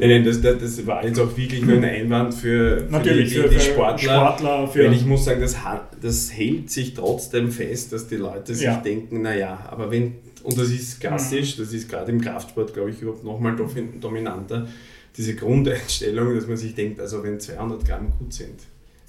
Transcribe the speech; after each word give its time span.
Nein, 0.00 0.10
nein, 0.10 0.24
das, 0.24 0.40
das, 0.40 0.58
das 0.60 0.86
war 0.86 1.04
jetzt 1.04 1.18
auch 1.18 1.36
wirklich 1.36 1.62
nur 1.64 1.76
ein 1.76 1.84
Einwand 1.84 2.32
für, 2.34 2.78
für 2.86 2.92
Natürlich, 2.92 3.34
die, 3.34 3.42
die, 3.42 3.48
die 3.48 3.60
Sportler. 3.60 4.14
Sportler 4.14 4.68
für 4.68 4.84
Weil 4.84 4.92
ich 4.92 5.04
muss 5.04 5.24
sagen, 5.24 5.40
das, 5.40 5.56
das 6.00 6.32
hält 6.32 6.70
sich 6.70 6.94
trotzdem 6.94 7.50
fest, 7.50 7.92
dass 7.92 8.06
die 8.06 8.16
Leute 8.16 8.54
sich 8.54 8.66
Ja. 8.66 8.76
denken, 8.76 9.22
naja, 9.22 9.58
aber 9.70 9.90
wenn, 9.90 10.14
und 10.44 10.56
das 10.56 10.68
ist 10.70 11.00
klassisch, 11.00 11.58
Mhm. 11.58 11.62
das 11.62 11.72
ist 11.72 11.88
gerade 11.88 12.12
im 12.12 12.20
Kraftsport, 12.20 12.72
glaube 12.74 12.90
ich, 12.90 13.02
überhaupt 13.02 13.24
nochmal 13.24 13.54
domin- 13.56 13.98
dominanter, 14.00 14.68
diese 15.16 15.34
Grundeinstellung, 15.34 16.32
dass 16.34 16.46
man 16.46 16.56
sich 16.56 16.74
denkt, 16.76 17.00
also 17.00 17.22
wenn 17.24 17.40
200 17.40 17.84
Gramm 17.84 18.12
gut 18.18 18.32
sind, 18.32 18.60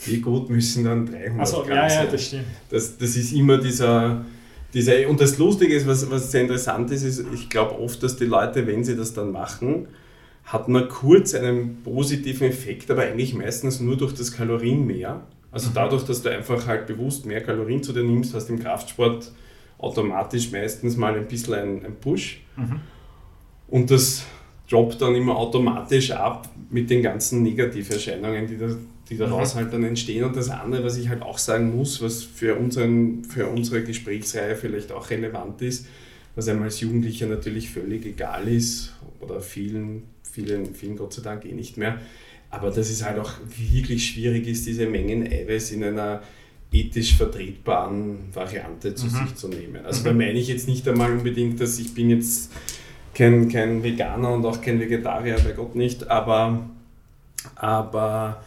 wie 0.06 0.18
gut 0.18 0.50
müssen 0.50 0.86
dann 0.86 1.06
300 1.06 1.40
also, 1.40 1.58
Gramm 1.62 1.70
ja, 1.70 1.84
ja, 1.84 1.90
sein? 1.90 2.08
das 2.12 2.26
stimmt. 2.26 2.46
Das, 2.72 2.98
das 2.98 3.16
ist 3.16 3.32
immer 3.34 3.60
dieser, 3.60 4.26
dieser, 4.74 5.08
und 5.08 5.22
das 5.22 5.38
Lustige 5.38 5.76
ist, 5.76 5.86
was, 5.86 6.10
was 6.10 6.32
sehr 6.32 6.42
interessant 6.42 6.90
ist, 6.90 7.04
ist, 7.04 7.24
ich 7.34 7.48
glaube 7.48 7.78
oft, 7.80 8.02
dass 8.02 8.18
die 8.18 8.26
Leute, 8.26 8.66
wenn 8.66 8.84
sie 8.84 8.96
das 8.96 9.14
dann 9.14 9.32
machen, 9.32 9.88
hat 10.52 10.68
man 10.68 10.90
kurz 10.90 11.34
einen 11.36 11.84
positiven 11.84 12.48
Effekt, 12.48 12.90
aber 12.90 13.04
eigentlich 13.04 13.34
meistens 13.36 13.80
nur 13.80 13.98
durch 13.98 14.14
das 14.14 14.32
Kalorienmehr. 14.32 15.22
Also 15.52 15.70
Mhm. 15.70 15.74
dadurch, 15.76 16.04
dass 16.04 16.22
du 16.24 16.30
einfach 16.30 16.66
halt 16.66 16.88
bewusst 16.88 17.26
mehr 17.26 17.42
Kalorien 17.42 17.84
zu 17.84 17.94
dir 17.94 18.04
nimmst, 18.04 18.34
hast 18.34 18.48
du 18.50 18.54
im 18.54 18.60
Kraftsport 18.60 19.32
automatisch 19.78 20.52
meistens 20.52 20.98
mal 20.98 21.16
ein 21.16 21.28
bisschen 21.28 21.54
ein, 21.54 21.86
ein 21.86 21.96
Push. 22.02 22.42
Mhm. 22.58 22.82
Und 23.68 23.92
das 23.92 24.26
droppt 24.70 25.02
dann 25.02 25.16
immer 25.16 25.38
automatisch 25.38 26.12
ab 26.12 26.50
mit 26.70 26.90
den 26.90 27.02
ganzen 27.04 27.44
Negativerscheinungen, 27.44 28.48
die, 28.48 28.58
da, 28.58 28.68
die 29.10 29.18
daraus 29.18 29.54
Mhm. 29.54 29.60
halt 29.60 29.74
dann 29.74 29.84
entstehen. 29.84 30.24
Und 30.24 30.36
das 30.36 30.50
andere, 30.50 30.84
was 30.84 30.98
ich 30.98 31.10
halt 31.10 31.22
auch 31.22 31.38
sagen 31.38 31.76
muss, 31.76 32.02
was 32.02 32.24
für, 32.24 32.56
unseren, 32.56 33.24
für 33.24 33.48
unsere 33.48 33.84
Gesprächsreihe 33.84 34.56
vielleicht 34.56 34.92
auch 34.92 35.10
relevant 35.12 35.62
ist, 35.62 35.86
was 36.36 36.48
einem 36.48 36.64
als 36.64 36.80
Jugendlicher 36.80 37.28
natürlich 37.28 37.70
völlig 37.70 38.06
egal 38.06 38.48
ist 38.48 38.94
oder 39.20 39.42
vielen, 39.42 40.04
vielen, 40.32 40.74
vielen 40.76 40.96
Gott 40.98 41.14
sei 41.14 41.22
Dank 41.22 41.46
eh 41.46 41.52
nicht 41.54 41.78
mehr. 41.78 41.98
Aber 42.52 42.72
dass 42.72 42.90
es 42.90 43.04
halt 43.06 43.20
auch 43.20 43.32
wirklich 43.58 44.08
schwierig 44.08 44.48
ist, 44.48 44.66
diese 44.66 44.88
Mengen 44.88 45.24
Eiweiß 45.32 45.72
in 45.72 45.84
einer 45.84 46.22
ethisch 46.72 47.16
vertretbaren 47.16 48.18
Variante 48.34 48.94
zu 48.96 49.06
Mhm. 49.08 49.10
sich 49.10 49.36
zu 49.36 49.48
nehmen. 49.48 49.86
Also 49.86 50.02
Mhm. 50.02 50.06
da 50.06 50.14
meine 50.14 50.40
ich 50.40 50.48
jetzt 50.48 50.68
nicht 50.68 50.88
einmal 50.88 51.12
unbedingt, 51.12 51.60
dass 51.60 51.80
ich 51.80 51.94
bin 51.94 52.10
jetzt 52.10 52.52
kein, 53.14 53.50
kein 53.50 53.84
Veganer 53.84 54.34
und 54.34 54.46
auch 54.46 54.62
kein 54.62 54.80
Vegetarier, 54.80 55.36
bei 55.44 55.52
Gott 55.52 55.76
nicht, 55.76 56.08
aber, 56.10 56.70
aber 57.56 58.44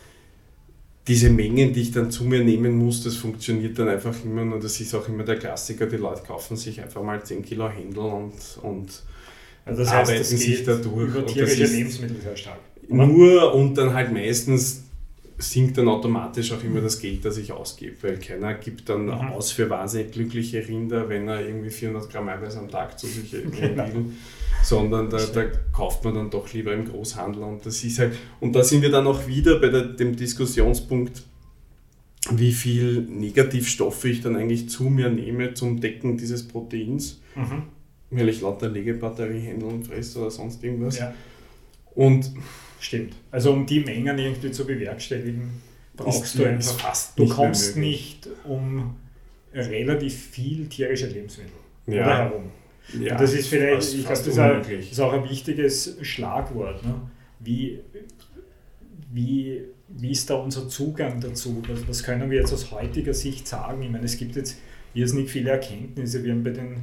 diese 1.08 1.30
Mengen, 1.30 1.72
die 1.72 1.82
ich 1.82 1.90
dann 1.92 2.10
zu 2.10 2.24
mir 2.24 2.44
nehmen 2.44 2.76
muss, 2.76 3.02
das 3.02 3.16
funktioniert 3.16 3.78
dann 3.78 3.88
einfach 3.88 4.14
immer 4.24 4.42
und 4.54 4.62
das 4.62 4.80
ist 4.80 4.94
auch 4.94 5.08
immer 5.08 5.24
der 5.24 5.36
Klassiker, 5.36 5.86
die 5.86 5.96
Leute 5.96 6.22
kaufen 6.22 6.56
sich 6.56 6.80
einfach 6.80 7.02
mal 7.02 7.22
10 7.24 7.44
Kilo 7.44 7.68
Händel 7.68 8.04
und, 8.04 8.32
und 8.62 9.02
Also 9.64 9.82
das 9.82 9.92
heißt, 9.92 10.10
arbeiten 10.10 10.18
das 10.20 10.28
sich 10.30 10.64
da 10.64 10.74
durch. 10.76 11.08
über 11.08 11.26
tierische 11.26 11.64
Lebensmittel 11.66 12.20
sehr 12.20 12.36
stark. 12.36 12.58
oder? 12.88 13.06
nur 13.06 13.54
und 13.54 13.74
dann 13.78 13.94
halt 13.94 14.12
meistens 14.12 14.84
sinkt 15.38 15.76
dann 15.76 15.88
automatisch 15.88 16.52
auch 16.52 16.62
immer 16.62 16.80
das 16.80 17.00
Geld, 17.00 17.24
das 17.24 17.36
ich 17.36 17.50
ausgebe, 17.50 17.96
weil 18.02 18.18
keiner 18.18 18.54
gibt 18.54 18.88
dann 18.88 19.06
Mhm. 19.06 19.10
aus 19.10 19.50
für 19.50 19.68
wahnsinnig 19.68 20.12
glückliche 20.12 20.66
Rinder, 20.68 21.08
wenn 21.08 21.26
er 21.26 21.44
irgendwie 21.44 21.70
400 21.70 22.08
Gramm 22.10 22.28
Eiweiß 22.28 22.56
am 22.58 22.68
Tag 22.70 22.96
zu 22.98 23.06
sich 23.08 23.30
Genau. 23.32 23.52
will, 23.92 24.04
sondern 24.62 25.10
da, 25.10 25.18
da 25.18 25.44
kauft 25.72 26.04
man 26.04 26.14
dann 26.14 26.30
doch 26.30 26.52
lieber 26.52 26.72
im 26.72 26.84
Großhandel 26.88 27.42
und 27.42 27.66
das 27.66 27.82
ist 27.82 27.98
halt, 27.98 28.12
und 28.38 28.52
da 28.54 28.62
sind 28.62 28.82
wir 28.82 28.90
dann 28.90 29.04
auch 29.08 29.26
wieder 29.26 29.58
bei 29.58 29.68
der, 29.68 29.82
dem 29.84 30.14
Diskussionspunkt, 30.14 31.22
wie 32.30 32.52
viel 32.52 33.00
Negativstoffe 33.02 34.04
ich 34.04 34.20
dann 34.20 34.36
eigentlich 34.36 34.68
zu 34.68 34.84
mir 34.84 35.08
nehme 35.10 35.54
zum 35.54 35.80
Decken 35.80 36.16
dieses 36.16 36.46
Proteins, 36.46 37.20
Mhm. 37.34 37.62
Weil 38.12 38.28
ich 38.28 38.40
lauter 38.40 38.68
Legebatteriehändeln 38.68 39.82
fresse 39.82 40.20
oder 40.20 40.30
sonst 40.30 40.62
irgendwas. 40.62 40.98
Ja, 40.98 41.14
Und 41.94 42.30
stimmt. 42.80 43.14
Also 43.30 43.52
um 43.52 43.66
die 43.66 43.80
Mengen 43.80 44.18
irgendwie 44.18 44.50
zu 44.52 44.64
bewerkstelligen, 44.66 45.50
brauchst 45.96 46.38
du 46.38 46.44
einfach. 46.44 46.78
fast 46.78 47.18
Du 47.18 47.24
nicht 47.24 47.34
kommst 47.34 47.76
nicht 47.76 48.28
um 48.44 48.96
relativ 49.54 50.14
viel 50.30 50.66
tierische 50.66 51.06
Lebensmittel 51.08 51.52
Ja. 51.86 51.94
oder 52.06 52.18
herum. 52.18 52.44
Ja, 53.00 53.12
Und 53.12 53.20
das 53.20 53.32
ist 53.34 53.48
vielleicht, 53.48 53.74
fast- 53.76 53.94
ich 53.94 54.00
glaube, 54.00 54.16
das 54.18 54.26
ist 54.26 54.38
auch, 54.38 54.50
unmöglich. 54.50 54.90
ist 54.92 55.00
auch 55.00 55.12
ein 55.12 55.28
wichtiges 55.28 55.96
Schlagwort. 56.02 56.84
Ne? 56.84 56.94
Wie, 57.40 57.78
wie, 59.12 59.62
wie 59.88 60.10
ist 60.10 60.28
da 60.30 60.34
unser 60.36 60.68
Zugang 60.68 61.20
dazu? 61.20 61.62
Was, 61.68 61.86
was 61.88 62.02
können 62.02 62.30
wir 62.30 62.38
jetzt 62.40 62.52
aus 62.52 62.70
heutiger 62.70 63.14
Sicht 63.14 63.46
sagen? 63.46 63.82
Ich 63.82 63.90
meine, 63.90 64.04
es 64.04 64.16
gibt 64.16 64.36
jetzt 64.36 64.56
irrsinnig 64.94 65.30
viele 65.30 65.50
Erkenntnisse. 65.50 66.24
Wir 66.24 66.32
haben 66.32 66.42
bei 66.42 66.50
den 66.50 66.78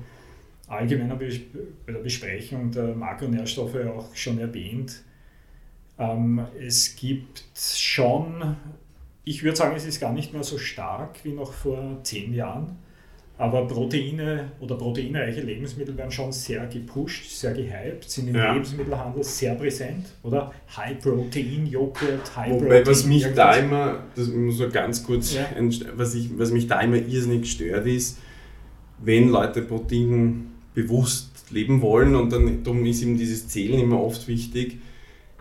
allgemeinen 0.69 1.17
Bes- 1.19 1.39
bei 1.85 1.93
der 1.93 1.99
Besprechung 1.99 2.71
der 2.71 2.95
Makronährstoffe 2.95 3.75
auch 3.87 4.15
schon 4.15 4.39
erwähnt. 4.39 5.01
Ähm, 5.97 6.41
es 6.59 6.95
gibt 6.95 7.43
schon, 7.55 8.55
ich 9.25 9.43
würde 9.43 9.57
sagen, 9.57 9.75
es 9.75 9.85
ist 9.85 9.99
gar 9.99 10.13
nicht 10.13 10.31
mehr 10.33 10.43
so 10.43 10.57
stark 10.57 11.15
wie 11.23 11.33
noch 11.33 11.51
vor 11.51 11.99
zehn 12.03 12.33
Jahren. 12.33 12.77
Aber 13.37 13.65
Proteine 13.67 14.51
oder 14.59 14.75
proteinreiche 14.75 15.39
Lebensmittel 15.39 15.95
werden 15.95 16.11
schon 16.11 16.29
sehr 16.33 16.67
gepusht, 16.67 17.29
sehr 17.31 17.53
gehypt, 17.53 18.09
sind 18.09 18.27
im 18.27 18.35
Ja. 18.35 18.51
Lebensmittelhandel 18.51 19.23
sehr 19.23 19.55
präsent, 19.55 20.07
oder? 20.23 20.51
High 20.75 20.99
Protein, 20.99 21.65
Joghurt, 21.65 22.35
High 22.35 22.51
Wobei, 22.51 22.65
Protein. 22.65 22.87
was 22.87 23.05
mich 23.05 23.25
da 23.33 23.53
immer, 23.55 24.03
das 24.13 24.27
muss 24.27 24.57
so 24.57 24.67
ganz 24.69 25.01
kurz, 25.05 25.35
Ja. 25.35 25.45
was, 25.95 26.15
ich, 26.15 26.37
was 26.37 26.51
mich 26.51 26.67
da 26.67 26.81
immer 26.81 26.97
irrsinnig 26.97 27.49
stört, 27.49 27.87
ist, 27.87 28.17
wenn 29.01 29.29
Leute 29.29 29.61
Protein 29.61 30.47
bewusst 30.73 31.29
leben 31.51 31.81
wollen 31.81 32.15
und 32.15 32.31
dann 32.31 32.63
darum 32.63 32.85
ist 32.85 33.01
eben 33.01 33.17
dieses 33.17 33.47
Zählen 33.47 33.79
immer 33.79 34.01
oft 34.01 34.27
wichtig, 34.27 34.77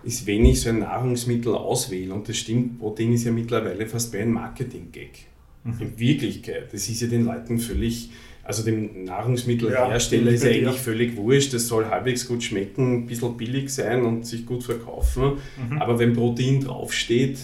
ist, 0.03 0.27
wenn 0.27 0.45
ich 0.45 0.61
so 0.61 0.71
ein 0.71 0.81
Nahrungsmittel 0.81 1.55
auswähle, 1.55 2.15
und 2.15 2.29
das 2.29 2.37
stimmt, 2.37 2.79
Protein 2.79 3.13
ist 3.13 3.25
ja 3.25 3.33
mittlerweile 3.33 3.87
fast 3.87 4.13
wie 4.13 4.19
ein 4.19 4.33
Marketing-Gag. 4.33 5.27
Mhm. 5.65 5.75
In 5.81 5.99
Wirklichkeit, 5.99 6.73
das 6.73 6.89
ist 6.89 7.01
ja 7.03 7.09
den 7.09 7.25
Leuten 7.25 7.59
völlig, 7.59 8.11
also 8.45 8.63
dem 8.65 9.05
Nahrungsmittelhersteller 9.05 10.31
Ja, 10.31 10.37
ist 10.37 10.45
ja 10.45 10.51
eigentlich 10.51 10.81
völlig 10.81 11.17
wurscht, 11.17 11.53
das 11.53 11.67
soll 11.67 11.87
halbwegs 11.87 12.27
gut 12.27 12.43
schmecken, 12.43 13.01
ein 13.01 13.07
bisschen 13.07 13.37
billig 13.37 13.71
sein 13.71 14.05
und 14.05 14.25
sich 14.25 14.47
gut 14.47 14.63
verkaufen. 14.65 15.33
Mhm. 15.69 15.79
Aber 15.79 15.99
wenn 15.99 16.15
Protein 16.15 16.61
draufsteht, 16.61 17.39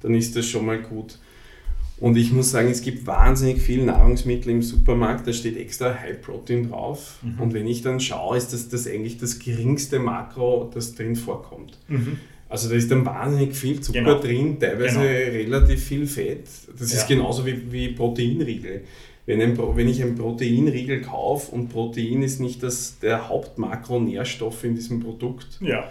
dann 0.00 0.14
ist 0.14 0.34
das 0.34 0.46
schon 0.46 0.66
mal 0.66 0.80
gut. 0.80 1.18
Und 2.00 2.16
ich 2.16 2.30
muss 2.32 2.50
sagen, 2.52 2.68
es 2.70 2.80
gibt 2.82 3.06
wahnsinnig 3.06 3.60
viele 3.60 3.84
Nahrungsmittel 3.84 4.52
im 4.52 4.62
Supermarkt, 4.62 5.26
da 5.26 5.32
steht 5.32 5.56
extra 5.56 5.92
High 5.98 6.20
Protein 6.22 6.70
drauf. 6.70 7.18
Mhm. 7.22 7.40
Und 7.40 7.54
wenn 7.54 7.66
ich 7.66 7.82
dann 7.82 7.98
schaue, 7.98 8.36
ist 8.36 8.52
das, 8.52 8.68
das 8.68 8.86
eigentlich 8.86 9.18
das 9.18 9.38
geringste 9.40 9.98
Makro, 9.98 10.70
das 10.72 10.94
drin 10.94 11.16
vorkommt. 11.16 11.76
Mhm. 11.88 12.18
Also 12.48 12.68
da 12.70 12.76
ist 12.76 12.90
dann 12.90 13.04
wahnsinnig 13.04 13.54
viel 13.54 13.80
Zucker 13.80 13.98
Genau. 13.98 14.20
drin, 14.20 14.58
teilweise 14.60 15.00
Genau. 15.00 15.32
relativ 15.32 15.84
viel 15.84 16.06
Fett. 16.06 16.44
Das 16.78 16.92
ist 16.92 17.08
Ja. 17.10 17.16
genauso 17.16 17.44
wie, 17.44 17.60
wie 17.72 17.88
Proteinriegel. 17.88 18.82
Wenn, 19.26 19.42
ein, 19.42 19.58
wenn 19.76 19.88
ich 19.88 20.00
einen 20.02 20.14
Proteinriegel 20.14 21.02
kaufe 21.02 21.52
und 21.54 21.68
Protein 21.68 22.22
ist 22.22 22.40
nicht 22.40 22.62
das, 22.62 22.98
der 23.00 23.28
Hauptmakronährstoff 23.28 24.64
in 24.64 24.74
diesem 24.74 25.00
Produkt, 25.00 25.58
Ja, 25.60 25.90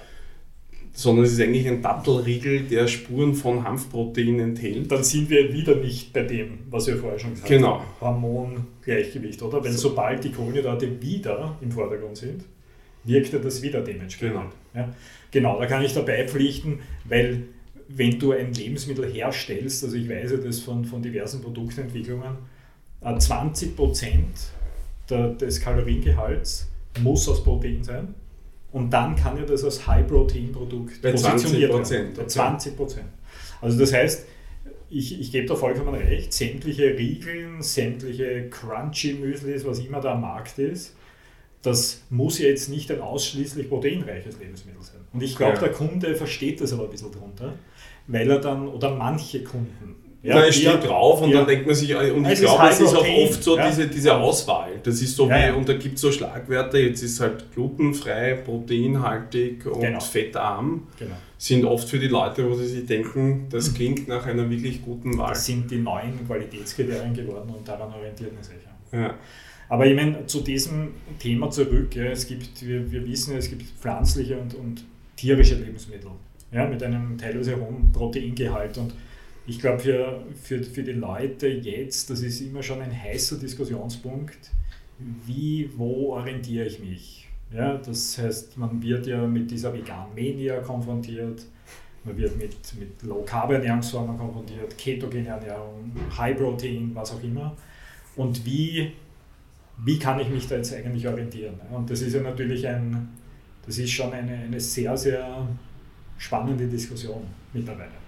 sondern 0.97 1.25
es 1.25 1.33
ist 1.33 1.41
eigentlich 1.41 1.67
ein 1.67 1.83
Dattelriegel, 1.83 2.61
der 2.61 2.87
Spuren 2.87 3.35
von 3.35 3.63
Hanfprotein 3.63 4.39
enthält. 4.39 4.91
dann 4.91 5.03
sind 5.03 5.29
wir 5.29 5.53
wieder 5.53 5.75
nicht 5.75 6.11
bei 6.11 6.23
dem, 6.23 6.57
was 6.71 6.87
wir 6.87 6.97
vorher 6.97 7.19
schon 7.19 7.31
gesagt 7.35 7.47
Genau. 7.49 7.83
haben. 8.01 8.23
Hormongleichgewicht, 8.23 9.43
oder? 9.43 9.63
Wenn 9.63 9.73
sobald 9.73 10.23
die 10.23 10.31
Kohlenhydrate 10.31 10.99
wieder 10.99 11.55
im 11.61 11.71
Vordergrund 11.71 12.17
sind, 12.17 12.45
wirkt 13.03 13.31
ja 13.31 13.37
das 13.37 13.61
wieder 13.61 13.81
dementsprechend. 13.81 14.37
Genau. 14.37 14.49
Ja, 14.73 14.91
genau, 15.29 15.59
da 15.59 15.67
kann 15.67 15.83
ich 15.83 15.93
dabei 15.93 16.27
pflichten, 16.27 16.79
weil 17.05 17.43
wenn 17.89 18.17
du 18.17 18.31
ein 18.31 18.51
Lebensmittel 18.53 19.05
herstellst, 19.13 19.83
also 19.83 19.95
ich 19.95 20.09
weiß 20.09 20.31
ja 20.31 20.37
das 20.37 20.61
von, 20.61 20.83
von 20.83 21.03
diversen 21.03 21.43
Produktentwicklungen, 21.43 22.37
äh, 23.01 23.13
20% 23.13 24.15
der, 25.11 25.27
des 25.29 25.61
Kaloriengehalts 25.61 26.71
muss 27.03 27.29
aus 27.29 27.43
Protein 27.43 27.83
sein. 27.83 28.15
Und 28.77 28.91
dann 28.91 29.15
kann 29.15 29.37
ja 29.37 29.43
das 29.43 29.63
als 29.63 29.87
High-Protein-Produkt 29.87 31.01
Bei 31.01 31.11
positioniert 31.11 31.71
20%, 31.71 31.89
werden. 31.89 32.13
Bei 32.13 32.21
okay. 32.21 32.29
20 32.29 32.77
Prozent. 32.77 33.07
Also 33.59 33.79
das 33.79 33.91
heißt, 33.91 34.25
ich, 34.89 35.19
ich 35.19 35.31
gebe 35.31 35.47
da 35.47 35.55
vollkommen 35.55 35.95
recht, 35.95 36.31
sämtliche 36.31 36.97
Riegeln, 36.97 37.61
sämtliche 37.61 38.49
Crunchy-Müslis, 38.49 39.65
was 39.65 39.79
immer 39.79 39.99
da 39.99 40.13
am 40.13 40.21
Markt 40.21 40.59
ist, 40.59 40.95
das 41.63 42.03
muss 42.09 42.39
ja 42.39 42.47
jetzt 42.47 42.69
nicht 42.69 42.91
ein 42.91 43.01
ausschließlich 43.01 43.67
proteinreiches 43.67 44.39
Lebensmittel 44.39 44.81
sein. 44.81 45.01
Und 45.11 45.23
ich 45.23 45.35
glaube, 45.35 45.55
Ja. 45.55 45.59
der 45.59 45.71
Kunde 45.71 46.15
versteht 46.15 46.61
das 46.61 46.71
aber 46.71 46.83
ein 46.83 46.91
bisschen 46.91 47.11
drunter, 47.11 47.55
weil 48.05 48.29
er 48.29 48.39
dann, 48.39 48.67
oder 48.67 48.95
manche 48.95 49.43
Kunden, 49.43 49.95
Ja, 50.27 50.45
es 50.45 50.55
steht 50.55 50.83
drauf 50.83 51.21
und 51.21 51.29
ja. 51.31 51.37
dann 51.39 51.47
denkt 51.47 51.65
man 51.65 51.75
sich, 51.75 51.95
und 51.95 52.25
ich 52.25 52.31
Es 52.33 52.39
ist 52.39 52.45
glaube, 52.45 52.67
es 52.69 52.79
ist 52.81 52.93
auch 52.95 53.03
High-Protein, 53.03 53.27
oft 53.29 53.43
so 53.43 53.57
ja. 53.57 53.67
diese, 53.69 53.87
diese 53.87 54.15
Auswahl. 54.15 54.71
Das 54.83 55.01
ist 55.01 55.15
so 55.15 55.27
Ja, 55.29 55.35
wie, 55.37 55.41
ja. 55.47 55.53
und 55.53 55.67
da 55.69 55.73
gibt 55.73 55.95
es 55.95 56.01
so 56.01 56.11
Schlagwörter, 56.11 56.77
jetzt 56.79 57.01
ist 57.01 57.19
halt 57.19 57.45
glutenfrei, 57.53 58.33
proteinhaltig 58.43 59.65
und 59.65 59.81
Genau. 59.81 59.99
fettarm, 59.99 60.87
Genau. 60.99 61.15
sind 61.37 61.65
oft 61.65 61.87
für 61.89 61.99
die 61.99 62.07
Leute, 62.07 62.49
wo 62.49 62.55
sie 62.55 62.67
sich 62.67 62.85
denken, 62.85 63.47
das 63.49 63.73
klingt 63.73 64.07
nach 64.07 64.25
einer 64.25 64.49
wirklich 64.49 64.81
guten 64.83 65.17
Wahl. 65.17 65.29
Das 65.29 65.45
sind 65.45 65.69
die 65.71 65.77
neuen 65.77 66.25
Qualitätskriterien 66.27 67.13
geworden 67.13 67.49
und 67.55 67.67
daran 67.67 67.93
orientiert 67.93 68.33
man 68.33 68.43
sich. 68.43 68.55
ja. 68.91 68.99
Ja. 68.99 69.13
Aber 69.69 69.85
ich 69.85 69.95
meine, 69.95 70.25
zu 70.27 70.39
diesem 70.41 70.89
Thema 71.19 71.49
zurück, 71.51 71.93
ja, 71.95 72.05
es 72.05 72.25
gibt, 72.25 72.65
wir, 72.65 72.89
wir 72.89 73.05
wissen, 73.05 73.35
es 73.35 73.49
gibt 73.49 73.63
pflanzliche 73.63 74.37
und, 74.37 74.53
und 74.55 74.85
tierische 75.17 75.55
Lebensmittel. 75.55 76.09
ja, 76.53 76.65
mit 76.65 76.81
einem 76.81 77.17
teilweise 77.17 77.57
hohen 77.57 77.91
Proteingehalt. 77.91 78.77
Und 78.77 78.93
ich 79.47 79.59
glaube, 79.59 79.79
für, 79.79 80.23
für, 80.35 80.61
für 80.61 80.83
die 80.83 80.91
Leute 80.91 81.47
jetzt, 81.47 82.09
das 82.09 82.21
ist 82.21 82.41
immer 82.41 82.61
schon 82.61 82.81
ein 82.81 82.91
heißer 82.91 83.37
Diskussionspunkt, 83.37 84.51
wie, 85.25 85.69
wo 85.75 86.13
orientiere 86.13 86.65
ich 86.65 86.79
mich? 86.79 87.29
Ja, 87.53 87.77
das 87.77 88.17
heißt, 88.17 88.57
man 88.57 88.81
wird 88.81 89.07
ja 89.07 89.25
mit 89.25 89.49
dieser 89.49 89.73
Vegan 89.73 90.09
Mania 90.13 90.59
konfrontiert, 90.59 91.45
man 92.03 92.17
wird 92.17 92.37
mit, 92.37 92.55
mit 92.77 93.01
Low 93.03 93.23
Carb 93.23 93.51
Ernährungsformen 93.51 94.17
konfrontiert, 94.17 94.77
ketogene 94.77 95.29
Ernährung, 95.29 95.93
High 96.17 96.37
Protein, 96.37 96.91
was 96.93 97.13
auch 97.13 97.23
immer. 97.23 97.55
Und 98.17 98.45
wie, 98.45 98.91
wie 99.85 99.97
kann 99.97 100.19
ich 100.19 100.27
mich 100.27 100.47
da 100.47 100.55
jetzt 100.55 100.73
eigentlich 100.73 101.07
orientieren? 101.07 101.55
Und 101.71 101.89
das 101.89 102.01
ist 102.01 102.13
ja 102.13 102.21
natürlich 102.21 102.67
ein, 102.67 103.07
das 103.65 103.77
ist 103.77 103.91
schon 103.91 104.11
eine, 104.11 104.33
eine 104.33 104.59
sehr, 104.59 104.97
sehr 104.97 105.47
spannende 106.17 106.67
Diskussion 106.67 107.23
mittlerweile. 107.53 108.06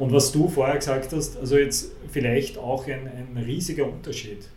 Und 0.00 0.12
was 0.12 0.32
du 0.32 0.48
vorher 0.48 0.78
gesagt 0.78 1.12
hast, 1.12 1.36
also 1.36 1.58
jetzt 1.58 1.92
vielleicht 2.10 2.56
auch 2.56 2.86
ein, 2.86 3.06
ein 3.06 3.36
riesiger 3.36 3.86
Unterschied. 3.86 4.48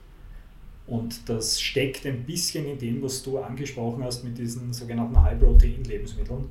Und 0.87 1.27
das 1.27 1.59
steckt 1.59 2.05
ein 2.05 2.23
bisschen 2.23 2.65
in 2.65 2.77
dem, 2.77 3.01
was 3.01 3.21
du 3.23 3.39
angesprochen 3.39 4.05
hast 4.05 4.23
mit 4.23 4.37
diesen 4.37 4.71
sogenannten 4.71 5.21
High-Protein-Lebensmitteln. 5.21 6.45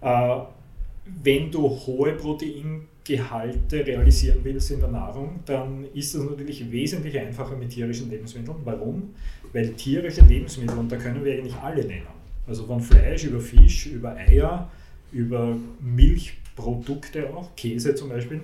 Äh, 0.00 0.38
wenn 1.22 1.50
du 1.50 1.68
hohe 1.68 2.12
Proteingehalte 2.12 3.86
realisieren 3.86 4.38
willst 4.42 4.70
in 4.70 4.80
der 4.80 4.88
Nahrung, 4.88 5.40
dann 5.44 5.84
ist 5.92 6.14
das 6.14 6.22
natürlich 6.22 6.72
wesentlich 6.72 7.18
einfacher 7.18 7.56
mit 7.56 7.68
tierischen 7.68 8.08
Lebensmitteln. 8.08 8.56
Warum? 8.64 9.10
Weil 9.52 9.74
tierische 9.74 10.24
Lebensmittel, 10.24 10.78
und 10.78 10.90
da 10.90 10.96
können 10.96 11.22
wir 11.22 11.34
eigentlich 11.34 11.56
alle 11.56 11.84
nennen, 11.84 12.06
also 12.46 12.64
von 12.64 12.80
Fleisch 12.80 13.24
über 13.24 13.38
Fisch, 13.38 13.86
über 13.88 14.16
Eier, 14.16 14.70
über 15.12 15.56
Milchprodukte 16.56 17.34
auch, 17.34 17.54
Käse 17.56 17.94
zum 17.94 18.08
Beispiel, 18.08 18.40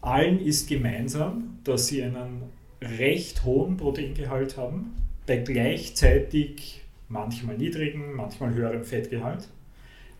allen 0.00 0.40
ist 0.40 0.68
gemeinsam, 0.68 1.58
dass 1.64 1.88
sie 1.88 2.02
einen 2.02 2.42
recht 2.80 3.44
hohen 3.44 3.76
Proteingehalt 3.76 4.56
haben, 4.56 4.94
bei 5.26 5.38
gleichzeitig 5.38 6.82
manchmal 7.08 7.56
niedrigen, 7.58 8.14
manchmal 8.14 8.54
höherem 8.54 8.84
Fettgehalt, 8.84 9.48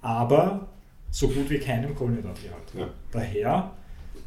aber 0.03 0.69
so 1.11 1.29
gut 1.29 1.49
wie 1.49 1.59
keinem 1.59 1.95
Kohlenhydratgehalt. 1.95 2.75
Ja. 2.77 2.91
Daher 3.13 3.73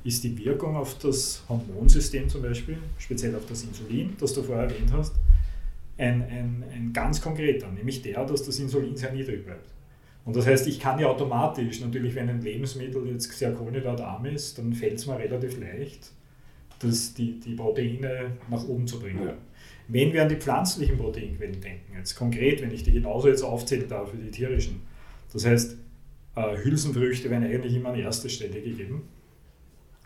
ist 0.03 0.23
die 0.23 0.37
Wirkung 0.45 0.77
auf 0.77 0.97
das 0.99 1.43
Hormonsystem 1.49 2.29
zum 2.29 2.41
Beispiel, 2.41 2.77
speziell 2.97 3.35
auf 3.35 3.45
das 3.47 3.63
Insulin, 3.63 4.15
das 4.19 4.33
du 4.33 4.41
vorher 4.41 4.65
erwähnt 4.65 4.91
hast, 4.93 5.15
ein, 5.97 6.21
ein, 6.21 6.63
ein 6.73 6.93
ganz 6.93 7.21
konkreter, 7.21 7.67
nämlich 7.69 8.01
der, 8.01 8.23
dass 8.23 8.43
das 8.43 8.57
Insulin 8.59 8.95
sehr 8.95 9.11
niedrig 9.11 9.45
bleibt. 9.45 9.67
Und 10.25 10.35
das 10.35 10.45
heißt, 10.45 10.67
ich 10.67 10.79
kann 10.79 10.99
ja 10.99 11.07
automatisch, 11.07 11.79
natürlich, 11.81 12.13
wenn 12.15 12.29
ein 12.29 12.41
Lebensmittel 12.41 13.07
jetzt 13.07 13.31
sehr 13.31 13.53
kohlenhydratarm 13.53 14.25
ist, 14.25 14.57
dann 14.57 14.73
fällt 14.73 14.95
es 14.95 15.07
mir 15.07 15.17
relativ 15.17 15.59
leicht, 15.59 16.11
das, 16.79 17.13
die, 17.13 17.39
die 17.39 17.55
Proteine 17.55 18.37
nach 18.49 18.67
oben 18.67 18.85
zu 18.85 18.99
bringen. 18.99 19.25
Ja. 19.25 19.33
Wenn 19.87 20.13
wir 20.13 20.21
an 20.21 20.29
die 20.29 20.35
pflanzlichen 20.35 20.97
Proteinquellen 20.97 21.59
denken, 21.59 21.93
jetzt 21.97 22.15
konkret, 22.15 22.61
wenn 22.61 22.71
ich 22.71 22.83
die 22.83 22.91
genauso 22.91 23.27
jetzt 23.27 23.41
aufzählen 23.41 23.87
darf 23.87 24.13
wie 24.13 24.23
die 24.23 24.31
tierischen, 24.31 24.81
das 25.33 25.45
heißt, 25.45 25.77
äh, 26.35 26.57
Hülsenfrüchte 26.57 27.29
werden 27.29 27.45
eigentlich 27.45 27.75
immer 27.75 27.89
an 27.89 27.99
erster 27.99 28.29
Stelle 28.29 28.61
gegeben. 28.61 29.03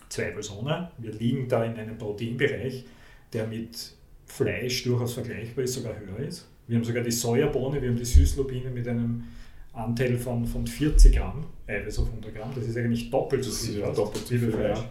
Zweifelsohne. 0.09 0.91
Wir 0.97 1.11
liegen 1.11 1.47
da 1.47 1.65
in 1.65 1.73
einem 1.73 1.97
Proteinbereich, 1.97 2.85
der 3.33 3.47
mit 3.47 3.93
Fleisch 4.25 4.83
durchaus 4.83 5.13
vergleichbar 5.13 5.63
ist, 5.63 5.73
sogar 5.73 5.95
höher 5.99 6.27
ist. 6.27 6.47
Wir 6.67 6.77
haben 6.77 6.83
sogar 6.83 7.03
die 7.03 7.11
Sojabohne, 7.11 7.81
wir 7.81 7.89
haben 7.89 7.97
die 7.97 8.05
Süßlupine 8.05 8.69
mit 8.69 8.87
einem 8.87 9.23
Anteil 9.73 10.17
von, 10.17 10.45
von 10.45 10.67
40 10.67 11.15
Gramm 11.15 11.45
Eiweiß 11.67 11.99
auf 11.99 12.07
100 12.07 12.35
Gramm. 12.35 12.51
Das 12.55 12.65
ist 12.65 12.77
eigentlich 12.77 13.09
doppelt 13.09 13.43
so 13.43 13.51
viel, 13.51 13.79
ja, 13.79 13.91
doppelt 13.91 14.27
so 14.27 14.35
viel 14.35 14.51
Fleisch. 14.51 14.79
Ja. 14.79 14.85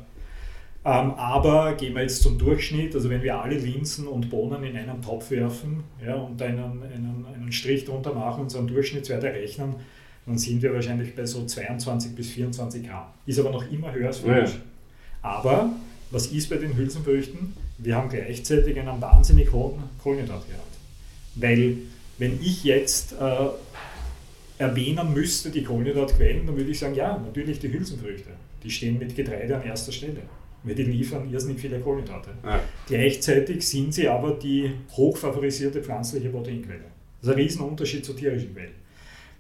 Ähm, 0.85 1.13
aber 1.13 1.75
gehen 1.75 1.95
wir 1.95 2.03
jetzt 2.03 2.23
zum 2.23 2.39
Durchschnitt, 2.39 2.95
also 2.95 3.09
wenn 3.09 3.23
wir 3.23 3.41
alle 3.41 3.57
Linsen 3.57 4.09
und 4.09 4.31
Bohnen 4.31 4.65
in 4.65 4.77
einen 4.77 5.01
Topf 5.01 5.31
werfen 5.31 5.85
ja, 6.05 6.17
und 6.17 6.43
einen, 6.43 6.83
einen, 6.83 7.25
einen 7.33 7.53
Strich 7.53 7.85
drunter 7.85 8.13
machen, 8.13 8.43
unseren 8.43 8.67
Durchschnittswert 8.67 9.23
errechnen, 9.23 9.77
dann 10.27 10.39
sind 10.39 10.61
wir 10.61 10.75
wahrscheinlich 10.75 11.15
bei 11.15 11.25
so 11.25 11.47
22 11.47 12.17
bis 12.17 12.31
24 12.31 12.89
Gramm. 12.89 13.07
Ist 13.27 13.39
aber 13.39 13.51
noch 13.51 13.71
immer 13.71 13.93
höher 13.93 14.09
als 14.09 14.19
Fleisch. 14.19 14.51
Ja. 14.51 14.61
Aber 15.23 15.71
was 16.11 16.27
ist 16.27 16.51
bei 16.51 16.57
den 16.57 16.77
Hülsenfrüchten? 16.77 17.55
Wir 17.79 17.97
haben 17.97 18.09
gleichzeitig 18.09 18.79
einen 18.79 19.01
wahnsinnig 19.01 19.53
hohen 19.53 19.85
Kohlenhydratgehalt. 20.03 20.63
Weil 21.37 21.79
wenn 22.19 22.41
ich 22.43 22.65
jetzt 22.65 23.13
äh, 23.13 23.49
erwähnen 24.63 25.13
müsste, 25.13 25.51
die 25.51 25.63
Kohlenhydratquellen, 25.63 26.47
dann 26.47 26.57
würde 26.57 26.71
ich 26.71 26.79
sagen, 26.79 26.95
ja, 26.95 27.19
natürlich 27.19 27.59
die 27.59 27.73
Hülsenfrüchte. 27.73 28.31
Die 28.63 28.71
stehen 28.71 28.99
mit 28.99 29.15
Getreide 29.15 29.57
an 29.57 29.63
erster 29.63 29.93
Stelle 29.93 30.23
weil 30.65 30.75
die 30.75 30.85
liefern 30.85 31.31
irrsinnig 31.31 31.61
viele 31.61 31.81
Kohlenhydrate. 31.81 32.31
Ja. 32.45 32.61
Gleichzeitig 32.87 33.67
sind 33.67 33.95
sie 33.95 34.09
aber 34.09 34.33
die 34.33 34.71
hochfavorisierte 34.93 35.83
pflanzliche 35.83 36.29
Proteinquelle. 36.29 36.85
Das 37.21 37.29
ist 37.29 37.35
ein 37.35 37.43
Riesenunterschied 37.43 38.05
zur 38.05 38.17
tierischen 38.17 38.55
Quelle. 38.55 38.71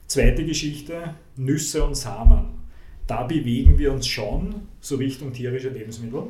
Zweite 0.06 0.44
Geschichte, 0.44 1.14
Nüsse 1.36 1.84
und 1.84 1.96
Samen. 1.96 2.62
Da 3.06 3.24
bewegen 3.24 3.78
wir 3.78 3.92
uns 3.92 4.06
schon 4.06 4.54
so 4.80 4.96
Richtung 4.96 5.32
tierische 5.32 5.68
Lebensmittel, 5.68 6.22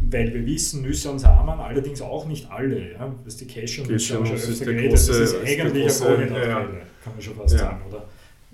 weil 0.00 0.32
wir 0.32 0.46
wissen, 0.46 0.82
Nüsse 0.82 1.10
und 1.10 1.18
Samen, 1.18 1.60
allerdings 1.60 2.00
auch 2.00 2.26
nicht 2.26 2.50
alle. 2.50 2.92
Ja? 2.92 3.14
Das 3.24 3.34
ist 3.34 3.40
die 3.40 3.46
Cashew-Nüsse, 3.46 4.14
haben 4.14 4.24
wir 4.24 4.38
schon 4.38 4.50
öfter 4.50 4.64
geredet, 4.64 4.90
große, 4.90 5.20
das 5.20 5.32
ist 5.32 5.40
eigentlich 5.40 5.84
große, 5.84 6.06
eine 6.06 6.16
Kohlenhydratquelle, 6.16 6.78
ja. 6.78 6.86
kann 7.04 7.12
man 7.12 7.22
schon 7.22 7.34
fast 7.36 7.52
ja. 7.52 7.58
sagen. 7.58 7.80
Oder 7.88 8.06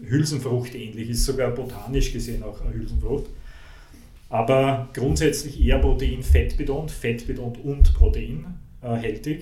Hülsenfrucht 0.03 0.75
ähnlich, 0.75 1.11
ist 1.11 1.25
sogar 1.25 1.51
botanisch 1.51 2.13
gesehen 2.13 2.43
auch 2.43 2.61
eine 2.61 2.75
Hülsenfrucht 2.75 3.27
aber 4.29 4.89
grundsätzlich 4.93 5.61
eher 5.61 5.79
Protein, 5.79 6.23
Fett 6.23 6.57
betont, 6.57 6.91
Fett 6.91 7.27
betont 7.27 7.63
und 7.65 7.95
Protein 7.95 8.45
äh, 8.83 9.39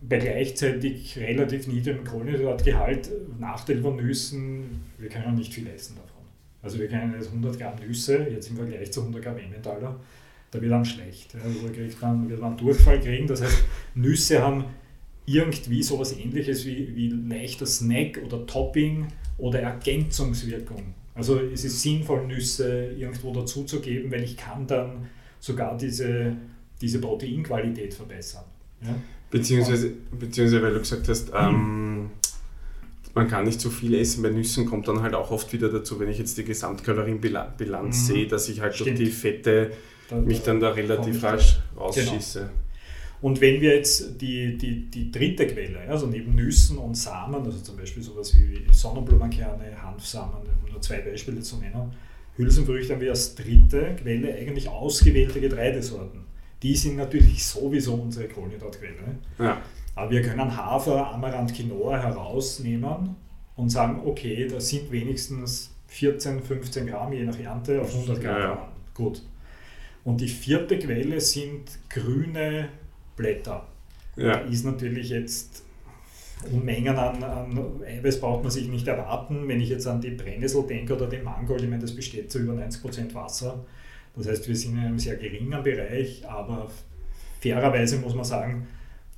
Bei 0.00 0.18
gleichzeitig 0.18 1.18
relativ 1.18 1.66
niedrigem 1.66 2.04
Kohlenhydratgehalt, 2.04 3.10
Nachteil 3.38 3.82
von 3.82 3.96
Nüssen, 3.96 4.84
wir 4.98 5.08
können 5.08 5.34
nicht 5.34 5.52
viel 5.52 5.66
essen 5.68 5.96
davon. 5.96 6.22
Also 6.62 6.78
wir 6.78 6.88
können 6.88 7.12
jetzt 7.14 7.28
100 7.28 7.58
Gramm 7.58 7.74
Nüsse, 7.86 8.26
jetzt 8.30 8.48
im 8.50 8.56
Vergleich 8.56 8.90
zu 8.90 9.00
100 9.00 9.22
Gramm 9.22 9.38
Emmentaler, 9.38 10.00
da 10.50 10.60
wird 10.60 10.72
dann 10.72 10.84
schlecht. 10.84 11.34
Also 11.42 11.66
da 11.66 11.72
kriegt 11.72 12.00
man, 12.00 12.28
wird 12.28 12.40
man 12.40 12.56
Durchfall 12.56 13.00
kriegen. 13.00 13.26
Das 13.26 13.42
heißt, 13.42 13.64
Nüsse 13.94 14.42
haben 14.42 14.64
irgendwie 15.26 15.82
sowas 15.82 16.16
ähnliches 16.16 16.64
wie, 16.66 16.94
wie 16.94 17.08
leichter 17.08 17.66
Snack 17.66 18.20
oder 18.24 18.46
Topping 18.46 19.08
oder 19.38 19.60
Ergänzungswirkung 19.60 20.94
also 21.16 21.40
es 21.40 21.64
ist 21.64 21.80
sinnvoll, 21.80 22.26
Nüsse 22.26 22.92
irgendwo 22.96 23.32
dazuzugeben, 23.32 24.12
weil 24.12 24.22
ich 24.22 24.36
kann 24.36 24.66
dann 24.66 25.08
sogar 25.40 25.76
diese, 25.76 26.36
diese 26.80 27.00
Proteinqualität 27.00 27.94
verbessern. 27.94 28.44
Ja? 28.82 28.94
Beziehungsweise, 29.30 29.92
beziehungsweise, 30.12 30.62
weil 30.62 30.74
du 30.74 30.80
gesagt 30.80 31.08
hast, 31.08 31.32
ähm, 31.34 32.10
man 33.16 33.28
kann 33.28 33.46
nicht 33.46 33.62
so 33.62 33.70
viel 33.70 33.94
essen. 33.94 34.22
Bei 34.22 34.28
Nüssen 34.28 34.66
kommt 34.66 34.88
dann 34.88 35.02
halt 35.02 35.14
auch 35.14 35.30
oft 35.30 35.50
wieder 35.50 35.70
dazu, 35.70 35.98
wenn 35.98 36.10
ich 36.10 36.18
jetzt 36.18 36.36
die 36.36 36.44
Gesamtkalorienbilanz 36.44 37.56
mhm. 37.62 37.90
sehe, 37.92 38.26
dass 38.26 38.48
ich 38.50 38.60
halt 38.60 38.74
Stimmt. 38.74 38.98
durch 38.98 39.08
die 39.08 39.14
Fette 39.14 39.70
mich 40.24 40.42
dann 40.42 40.60
da 40.60 40.70
relativ 40.70 41.22
rasch 41.24 41.60
rausschieße. 41.76 42.40
Genau. 42.40 42.52
Und 43.22 43.40
wenn 43.40 43.62
wir 43.62 43.74
jetzt 43.74 44.20
die, 44.20 44.58
die, 44.58 44.90
die 44.90 45.10
dritte 45.10 45.46
Quelle, 45.46 45.80
also 45.88 46.06
neben 46.06 46.34
Nüssen 46.34 46.76
und 46.76 46.94
Samen, 46.94 47.42
also 47.42 47.58
zum 47.58 47.78
Beispiel 47.78 48.02
sowas 48.02 48.36
wie 48.36 48.66
Sonnenblumenkerne, 48.70 49.82
Hanfsamen, 49.82 50.42
um 50.62 50.70
nur 50.70 50.82
zwei 50.82 50.98
Beispiele 50.98 51.40
zu 51.40 51.56
nennen, 51.56 51.92
Hülsenfrüchte 52.36 52.92
haben 52.92 53.00
wir 53.00 53.10
als 53.10 53.34
dritte 53.34 53.96
Quelle 53.98 54.34
eigentlich 54.34 54.68
ausgewählte 54.68 55.40
Getreidesorten. 55.40 56.20
Die 56.62 56.76
sind 56.76 56.96
natürlich 56.96 57.46
sowieso 57.46 57.94
unsere 57.94 58.28
Kohlenhydratquelle. 58.28 59.16
Ja. 59.38 59.62
Aber 59.96 60.10
wir 60.10 60.22
können 60.22 60.56
Hafer, 60.56 61.12
Amaranth, 61.12 61.54
Quinoa 61.54 61.98
herausnehmen 61.98 63.16
und 63.56 63.70
sagen, 63.70 64.02
okay, 64.04 64.46
da 64.46 64.60
sind 64.60 64.92
wenigstens 64.92 65.74
14, 65.88 66.42
15 66.42 66.86
Gramm 66.86 67.12
je 67.12 67.24
nach 67.24 67.38
Ernte 67.38 67.80
auf 67.80 67.92
100 67.92 68.20
Gramm. 68.20 68.40
Ja. 68.40 68.68
Gut. 68.94 69.22
Und 70.04 70.20
die 70.20 70.28
vierte 70.28 70.78
Quelle 70.78 71.20
sind 71.20 71.78
grüne 71.88 72.68
Blätter. 73.16 73.66
Ja. 74.16 74.36
Ist 74.40 74.64
natürlich 74.64 75.08
jetzt 75.08 75.64
Unmengen 76.52 76.96
an, 76.96 77.22
an 77.22 77.80
Eiweiß 77.84 78.20
braucht 78.20 78.42
man 78.42 78.52
sich 78.52 78.68
nicht 78.68 78.86
erwarten. 78.86 79.48
Wenn 79.48 79.60
ich 79.60 79.70
jetzt 79.70 79.86
an 79.86 80.00
die 80.00 80.10
Brennnessel 80.10 80.64
denke 80.66 80.94
oder 80.94 81.06
den 81.06 81.24
Mangold, 81.24 81.62
ich 81.62 81.68
meine, 81.68 81.82
das 81.82 81.94
besteht 81.94 82.30
zu 82.30 82.38
über 82.38 82.52
90% 82.52 83.14
Wasser. 83.14 83.64
Das 84.14 84.28
heißt, 84.28 84.46
wir 84.46 84.56
sind 84.56 84.74
in 84.74 84.84
einem 84.84 84.98
sehr 84.98 85.16
geringen 85.16 85.62
Bereich, 85.62 86.26
aber 86.28 86.70
fairerweise 87.40 87.98
muss 87.98 88.14
man 88.14 88.24
sagen, 88.24 88.66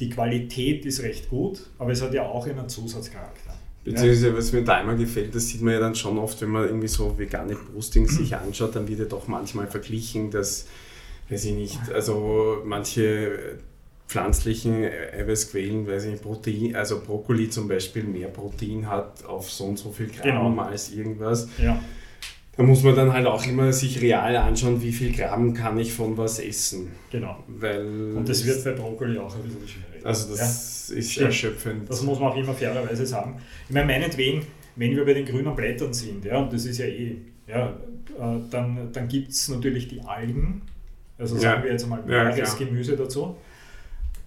die 0.00 0.10
Qualität 0.10 0.86
ist 0.86 1.02
recht 1.02 1.28
gut, 1.28 1.66
aber 1.78 1.92
es 1.92 2.02
hat 2.02 2.14
ja 2.14 2.22
auch 2.22 2.46
einen 2.46 2.68
Zusatzcharakter. 2.68 3.58
Beziehungsweise, 3.84 4.36
was 4.36 4.52
mir 4.52 4.62
da 4.62 4.80
immer 4.80 4.94
gefällt, 4.94 5.34
das 5.34 5.48
sieht 5.48 5.62
man 5.62 5.72
ja 5.74 5.80
dann 5.80 5.94
schon 5.94 6.18
oft, 6.18 6.40
wenn 6.42 6.50
man 6.50 6.66
irgendwie 6.66 6.88
so 6.88 7.18
vegane 7.18 7.54
Postings 7.54 8.16
sich 8.18 8.36
anschaut, 8.36 8.76
dann 8.76 8.86
wird 8.88 9.00
ja 9.00 9.04
doch 9.06 9.28
manchmal 9.28 9.66
verglichen, 9.66 10.30
dass, 10.30 10.66
weiß 11.30 11.44
ich 11.46 11.54
nicht, 11.54 11.78
also 11.92 12.58
manche 12.64 13.58
pflanzlichen 14.08 14.84
Eiweißquellen, 14.84 15.86
weiß 15.86 16.04
ich 16.04 16.10
nicht, 16.12 16.22
Protein, 16.22 16.74
also 16.74 17.00
Brokkoli 17.00 17.50
zum 17.50 17.68
Beispiel 17.68 18.04
mehr 18.04 18.28
Protein 18.28 18.88
hat 18.88 19.24
auf 19.24 19.50
so 19.50 19.64
und 19.64 19.78
so 19.78 19.92
viel 19.92 20.08
Gramm 20.08 20.56
genau. 20.56 20.62
als 20.62 20.90
irgendwas. 20.90 21.48
Ja. 21.62 21.78
da 22.56 22.62
muss 22.62 22.82
man 22.82 22.96
dann 22.96 23.12
halt 23.12 23.26
auch 23.26 23.46
immer 23.46 23.70
sich 23.72 24.00
real 24.00 24.34
anschauen, 24.36 24.82
wie 24.82 24.92
viel 24.92 25.14
Gramm 25.14 25.52
kann 25.52 25.78
ich 25.78 25.92
von 25.92 26.16
was 26.16 26.38
essen. 26.38 26.90
Genau. 27.10 27.44
Weil 27.46 28.14
Und 28.16 28.26
das 28.28 28.46
wird 28.46 28.64
bei 28.64 28.72
Brokkoli 28.72 29.18
auch 29.18 29.34
ein 29.34 29.42
bisschen 29.42 29.68
schwierig. 29.68 29.88
Also 30.04 30.34
das 30.36 30.90
ist 30.90 31.12
Stimmt. 31.12 31.26
erschöpfend. 31.26 31.90
Das 31.90 32.02
muss 32.02 32.18
man 32.18 32.30
auch 32.32 32.36
immer 32.36 32.54
fairerweise 32.54 33.06
sagen. 33.06 33.40
Ich 33.68 33.74
meine, 33.74 33.86
meinetwegen, 33.86 34.46
wenn 34.76 34.96
wir 34.96 35.04
bei 35.04 35.14
den 35.14 35.26
grünen 35.26 35.54
Blättern 35.54 35.92
sind, 35.92 36.24
ja, 36.24 36.38
und 36.38 36.52
das 36.52 36.64
ist 36.64 36.78
ja 36.78 36.86
eh, 36.86 37.16
ja, 37.46 37.68
äh, 37.68 38.38
dann, 38.50 38.92
dann 38.92 39.08
gibt 39.08 39.30
es 39.30 39.48
natürlich 39.48 39.88
die 39.88 40.00
Algen, 40.02 40.62
also 41.18 41.34
Ja. 41.36 41.40
sagen 41.42 41.64
wir 41.64 41.72
jetzt 41.72 41.86
mal 41.88 42.02
Ja, 42.08 42.24
wahres 42.26 42.56
klar. 42.56 42.68
Gemüse 42.68 42.96
dazu. 42.96 43.36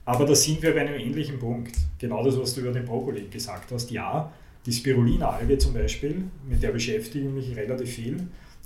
Aber 0.05 0.25
da 0.25 0.35
sind 0.35 0.61
wir 0.61 0.73
bei 0.73 0.81
einem 0.81 0.95
ähnlichen 0.95 1.39
Punkt. 1.39 1.75
Genau 1.99 2.23
das, 2.23 2.37
was 2.39 2.53
du 2.55 2.61
über 2.61 2.71
den 2.71 2.85
Brokkoli 2.85 3.27
gesagt 3.29 3.71
hast. 3.71 3.91
Ja, 3.91 4.31
die 4.65 4.73
Spirulina-Alge 4.73 5.57
zum 5.57 5.73
Beispiel, 5.73 6.23
mit 6.49 6.61
der 6.61 6.71
beschäftige 6.71 7.25
ich 7.27 7.31
mich 7.31 7.55
relativ 7.55 7.89
viel. 7.89 8.17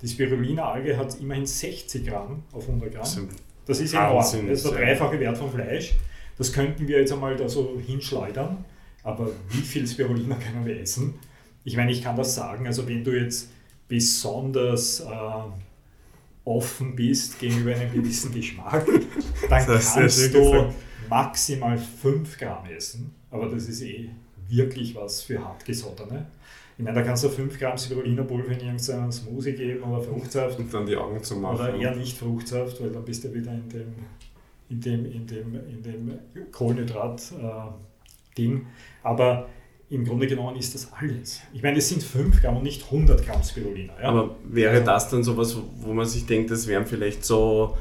Die 0.01 0.07
Spirulina-Alge 0.07 0.97
hat 0.97 1.19
immerhin 1.19 1.45
60 1.45 2.05
Gramm 2.05 2.43
auf 2.51 2.67
100 2.67 2.91
Gramm. 2.93 3.29
Das 3.65 3.79
ist 3.79 3.93
enorm. 3.93 4.17
Das 4.17 4.33
ist 4.33 4.65
der 4.65 4.71
ja. 4.71 4.77
dreifache 4.77 5.19
Wert 5.19 5.37
vom 5.37 5.51
Fleisch. 5.51 5.93
Das 6.37 6.51
könnten 6.51 6.87
wir 6.87 6.99
jetzt 6.99 7.11
einmal 7.11 7.35
da 7.35 7.47
so 7.47 7.79
hinschleudern. 7.85 8.65
Aber 9.03 9.29
wie 9.49 9.61
viel 9.61 9.87
Spirulina 9.87 10.35
können 10.35 10.65
wir 10.65 10.79
essen? 10.79 11.13
Ich 11.63 11.77
meine, 11.77 11.91
ich 11.91 12.03
kann 12.03 12.15
das 12.15 12.35
sagen. 12.35 12.65
Also 12.67 12.87
wenn 12.87 13.03
du 13.03 13.11
jetzt 13.11 13.49
besonders 13.87 15.01
äh, 15.01 15.05
offen 16.43 16.95
bist 16.95 17.39
gegenüber 17.39 17.75
einem 17.75 17.93
gewissen 17.93 18.33
Geschmack, 18.33 18.85
dann 19.49 19.65
kannst 19.65 19.95
du 19.95 20.01
gesagt. 20.01 20.73
maximal 21.09 21.77
5 21.77 22.37
Gramm 22.37 22.65
essen. 22.65 23.13
Aber 23.29 23.47
das 23.47 23.67
ist 23.67 23.81
eh 23.81 24.09
wirklich 24.47 24.95
was 24.95 25.21
für 25.21 25.43
hartgesottene. 25.43 26.25
Ich 26.77 26.83
meine, 26.83 26.95
da 26.95 27.03
kannst 27.03 27.23
du 27.23 27.29
5 27.29 27.57
Gramm 27.57 27.77
Spirulina-Pulver 27.77 28.51
in 28.51 28.59
irgendeinen 28.59 29.11
Smoothie 29.11 29.53
geben 29.53 29.83
oder 29.83 30.01
Fruchtsaft. 30.01 30.59
und 30.59 30.73
dann 30.73 30.85
die 30.85 30.95
Augen 30.97 31.23
zu 31.23 31.37
machen. 31.37 31.55
Oder 31.55 31.75
eher 31.75 31.95
nicht 31.95 32.17
Fruchtsaft, 32.17 32.81
weil 32.81 32.89
dann 32.89 33.05
bist 33.05 33.23
du 33.23 33.33
wieder 33.33 33.51
in 33.51 33.69
dem, 33.69 33.93
in 34.69 34.81
dem, 34.81 35.05
in 35.05 35.27
dem, 35.27 35.55
in 35.69 35.83
dem 35.83 36.13
Kohlenhydrat-Ding. 36.51 38.65
Aber 39.03 39.47
im 39.89 40.03
Grunde 40.05 40.27
genommen 40.27 40.57
ist 40.57 40.73
das 40.73 40.91
alles. 40.93 41.41
Ich 41.53 41.61
meine, 41.61 41.77
es 41.77 41.89
sind 41.89 42.01
5 42.03 42.41
Gramm 42.41 42.57
und 42.57 42.63
nicht 42.63 42.83
100 42.85 43.23
Gramm 43.25 43.43
Spirulina. 43.43 43.93
Ja? 44.01 44.09
Aber 44.09 44.35
wäre 44.43 44.71
Also- 44.73 44.85
das 44.85 45.09
dann 45.09 45.23
sowas, 45.23 45.55
wo 45.77 45.93
man 45.93 46.05
sich 46.07 46.25
denkt, 46.25 46.49
das 46.51 46.67
wären 46.67 46.85
vielleicht 46.87 47.23
so, 47.23 47.77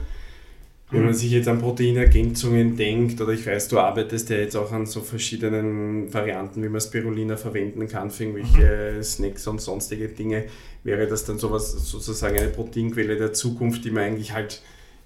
wenn 0.90 1.00
Mhm. 1.00 1.06
man 1.06 1.14
sich 1.14 1.30
jetzt 1.30 1.48
an 1.48 1.60
Proteinergänzungen 1.60 2.76
denkt, 2.76 3.18
oder 3.20 3.32
ich 3.32 3.46
weiß, 3.46 3.68
du 3.68 3.78
arbeitest 3.78 4.28
ja 4.28 4.36
jetzt 4.36 4.54
auch 4.54 4.70
an 4.70 4.84
so 4.84 5.00
verschiedenen 5.00 6.12
Varianten, 6.12 6.62
wie 6.62 6.68
man 6.68 6.80
Spirulina 6.80 7.38
verwenden 7.38 7.88
kann 7.88 8.10
für 8.10 8.24
irgendwelche 8.24 8.92
Mhm. 8.98 9.02
Snacks 9.02 9.46
und 9.46 9.62
sonstige 9.62 10.08
Dinge, 10.08 10.44
wäre 10.84 11.06
das 11.06 11.24
dann 11.24 11.38
sowas, 11.38 11.72
sozusagen 11.72 12.36
eine 12.38 12.48
Proteinquelle 12.50 13.16
der 13.16 13.32
Zukunft, 13.32 13.82
die 13.86 13.90
man 13.90 14.04
eigentlich 14.04 14.34
halt 14.34 14.60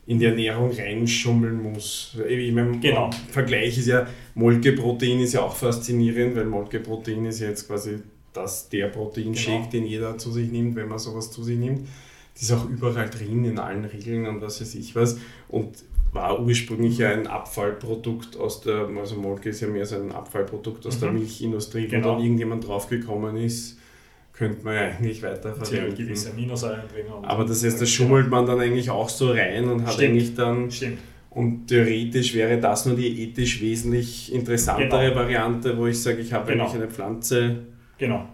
in 0.09 0.19
die 0.19 0.25
Ernährung 0.25 0.73
reinschummeln 0.73 1.63
muss. 1.63 2.17
Ich 2.29 2.53
meine, 2.53 2.79
Genau. 2.81 3.11
Vergleich 3.31 3.77
ist 3.79 3.87
ja, 3.89 4.07
Molkeprotein 4.35 5.21
ist 5.21 5.35
ja 5.35 5.43
auch 5.43 5.55
faszinierend, 5.55 6.35
weil 6.35 6.47
Molkeprotein 6.47 7.27
ist 7.27 7.41
ja 7.41 7.49
jetzt 7.49 7.67
quasi 7.67 7.99
das, 8.33 8.69
der 8.71 8.87
Proteinshake, 8.89 9.59
Genau. 9.59 9.71
den 9.71 9.85
jeder 9.87 10.17
zu 10.19 10.33
sich 10.33 10.51
nimmt, 10.51 10.77
wenn 10.77 10.89
man 10.89 10.99
sowas 10.99 11.31
zu 11.31 11.43
sich 11.45 11.59
nimmt. 11.59 11.87
Das 12.33 12.43
ist 12.45 12.53
auch 12.53 12.69
überall 12.69 13.11
drin, 13.11 13.45
in 13.45 13.59
allen 13.59 13.85
Regeln 13.85 14.27
und 14.27 14.41
was 14.41 14.61
weiß 14.63 14.75
ich 14.77 14.97
was. 14.97 15.19
Und 15.49 15.85
war 16.13 16.41
ursprünglich 16.41 16.97
ja 16.99 17.11
ein 17.11 17.27
Abfallprodukt 17.27 18.39
aus 18.39 18.63
der, 18.63 18.89
also 18.99 19.17
Molke 19.17 19.51
ist 19.51 19.61
ja 19.61 19.69
mehr 19.69 19.85
so 19.85 19.97
ein 19.97 20.11
Abfallprodukt 20.13 20.87
aus 20.87 21.01
der 21.01 21.11
Mhm. 21.11 21.19
Milchindustrie, 21.19 21.85
wo 21.87 21.91
Genau. 21.91 22.15
dann 22.15 22.23
irgendjemand 22.23 22.67
draufgekommen 22.67 23.37
ist, 23.37 23.79
könnte 24.39 24.65
man 24.65 24.75
ja 24.75 24.81
eigentlich 24.83 25.21
weiterverwenden. 25.23 25.97
gewisse 25.97 26.31
und- 26.31 27.25
Aber 27.25 27.45
das 27.45 27.65
heißt, 27.65 27.81
da 27.83 27.87
schummelt 27.87 28.31
man 28.31 28.47
dann 28.47 28.61
eigentlich 28.61 28.89
auch 28.89 29.09
so 29.09 29.33
rein 29.33 29.69
und 29.69 29.85
hat 29.85 29.95
Stimmt. 29.95 30.11
eigentlich 30.11 30.35
dann 30.37 30.71
Stimmt. 30.71 30.99
und 31.31 31.67
theoretisch 31.67 32.35
wäre 32.35 32.59
das 32.61 32.87
nur 32.87 32.95
die 32.97 33.25
ethisch 33.25 33.61
wesentlich 33.61 34.33
interessantere 34.33 35.09
Genau. 35.09 35.15
Variante, 35.17 35.77
wo 35.77 35.87
ich 35.87 36.01
sage, 36.01 36.21
ich 36.21 36.33
habe 36.33 36.53
Genau. 36.53 36.65
eigentlich 36.65 36.83
eine 36.83 36.91
Pflanze. 36.91 37.57
Genau. 37.99 38.29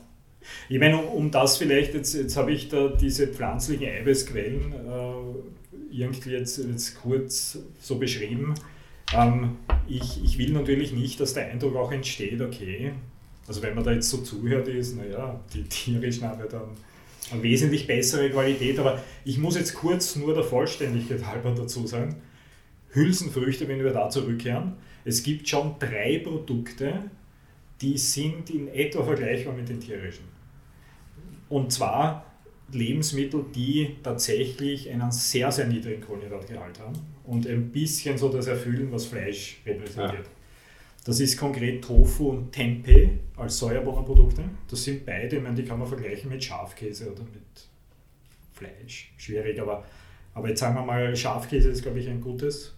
Ich 0.69 0.79
meine, 0.79 0.99
um, 0.99 1.07
um 1.09 1.31
das 1.31 1.57
vielleicht, 1.57 1.95
jetzt, 1.95 2.15
jetzt 2.15 2.37
habe 2.37 2.53
ich 2.53 2.69
da 2.69 2.89
diese 2.89 3.27
pflanzlichen 3.29 3.87
Eiweißquellen 3.89 4.73
äh, 4.73 5.97
irgendwie 5.97 6.31
jetzt, 6.33 6.59
jetzt 6.59 7.01
kurz 7.01 7.59
so 7.81 7.97
beschrieben. 7.99 8.53
Ähm, 9.17 9.57
ich, 9.89 10.23
ich 10.23 10.37
will 10.39 10.51
natürlich 10.53 10.93
nicht, 10.93 11.19
dass 11.21 11.33
der 11.33 11.51
Eindruck 11.51 11.77
auch 11.77 11.93
entsteht, 11.93 12.41
okay, 12.43 12.93
also 13.47 13.63
wenn 13.63 13.75
man 13.75 13.85
da 13.85 13.93
jetzt 13.93 14.11
so 14.11 14.19
zuhört, 14.19 14.69
ist, 14.69 14.97
naja, 14.97 15.41
die 15.53 15.65
tierischen 15.65 16.29
haben 16.29 16.41
ja 16.41 16.47
dann 16.47 16.69
eine 17.31 17.43
wesentlich 17.43 17.87
bessere 17.87 18.31
Qualität, 18.31 18.79
aber 18.79 19.03
ich 19.25 19.39
muss 19.39 19.57
jetzt 19.57 19.75
kurz 19.75 20.17
nur 20.17 20.35
der 20.35 20.45
Vollständigkeit 20.45 21.27
halber 21.27 21.55
dazu 21.55 21.87
sagen, 21.87 22.17
Hülsenfrüchte, 22.91 23.67
wenn 23.69 23.83
wir 23.83 23.93
da 23.93 24.09
zurückkehren, 24.09 24.75
es 25.05 25.23
gibt 25.23 25.49
schon 25.49 25.77
drei 25.79 26.21
Produkte, 26.25 27.11
die 27.81 27.99
sind 27.99 28.51
in 28.51 28.69
etwa 28.69 29.03
vergleichbar 29.05 29.55
mit 29.55 29.69
den 29.69 29.81
tierischen. 29.81 30.25
Und 31.49 31.73
zwar 31.73 32.25
Lebensmittel, 32.73 33.45
die 33.55 33.97
tatsächlich 34.03 34.91
einen 34.91 35.13
sehr, 35.13 35.53
sehr 35.53 35.67
niedrigen 35.67 36.01
Kohlenhydratgehalt 36.01 36.81
haben 36.81 36.95
und 37.25 37.47
ein 37.47 37.71
bisschen 37.71 38.17
so 38.17 38.29
das 38.29 38.47
erfüllen, 38.47 38.89
was 38.91 39.07
Fleisch 39.07 39.61
repräsentiert. 39.67 40.27
Das 41.05 41.21
ist 41.21 41.37
konkret 41.39 41.85
Tofu 41.85 42.31
und 42.31 42.51
Tempeh 42.51 43.11
als 43.37 43.59
Sojabohnenprodukte. 43.59 44.43
Das 44.71 44.83
sind 44.85 45.05
beide, 45.05 45.37
ich 45.37 45.43
meine, 45.43 45.55
die 45.55 45.65
kann 45.65 45.79
man 45.79 45.87
vergleichen 45.87 46.31
mit 46.31 46.43
Schafkäse 46.43 47.13
oder 47.13 47.23
mit 47.25 47.43
Fleisch. 48.53 49.13
Schwierig, 49.19 49.61
aber, 49.61 49.85
aber 50.33 50.49
jetzt 50.49 50.61
sagen 50.61 50.75
wir 50.77 50.83
mal, 50.83 51.15
Schafkäse 51.15 51.69
ist, 51.69 51.83
glaube 51.83 51.99
ich, 52.01 52.09
ein 52.09 52.21
gutes. 52.21 52.75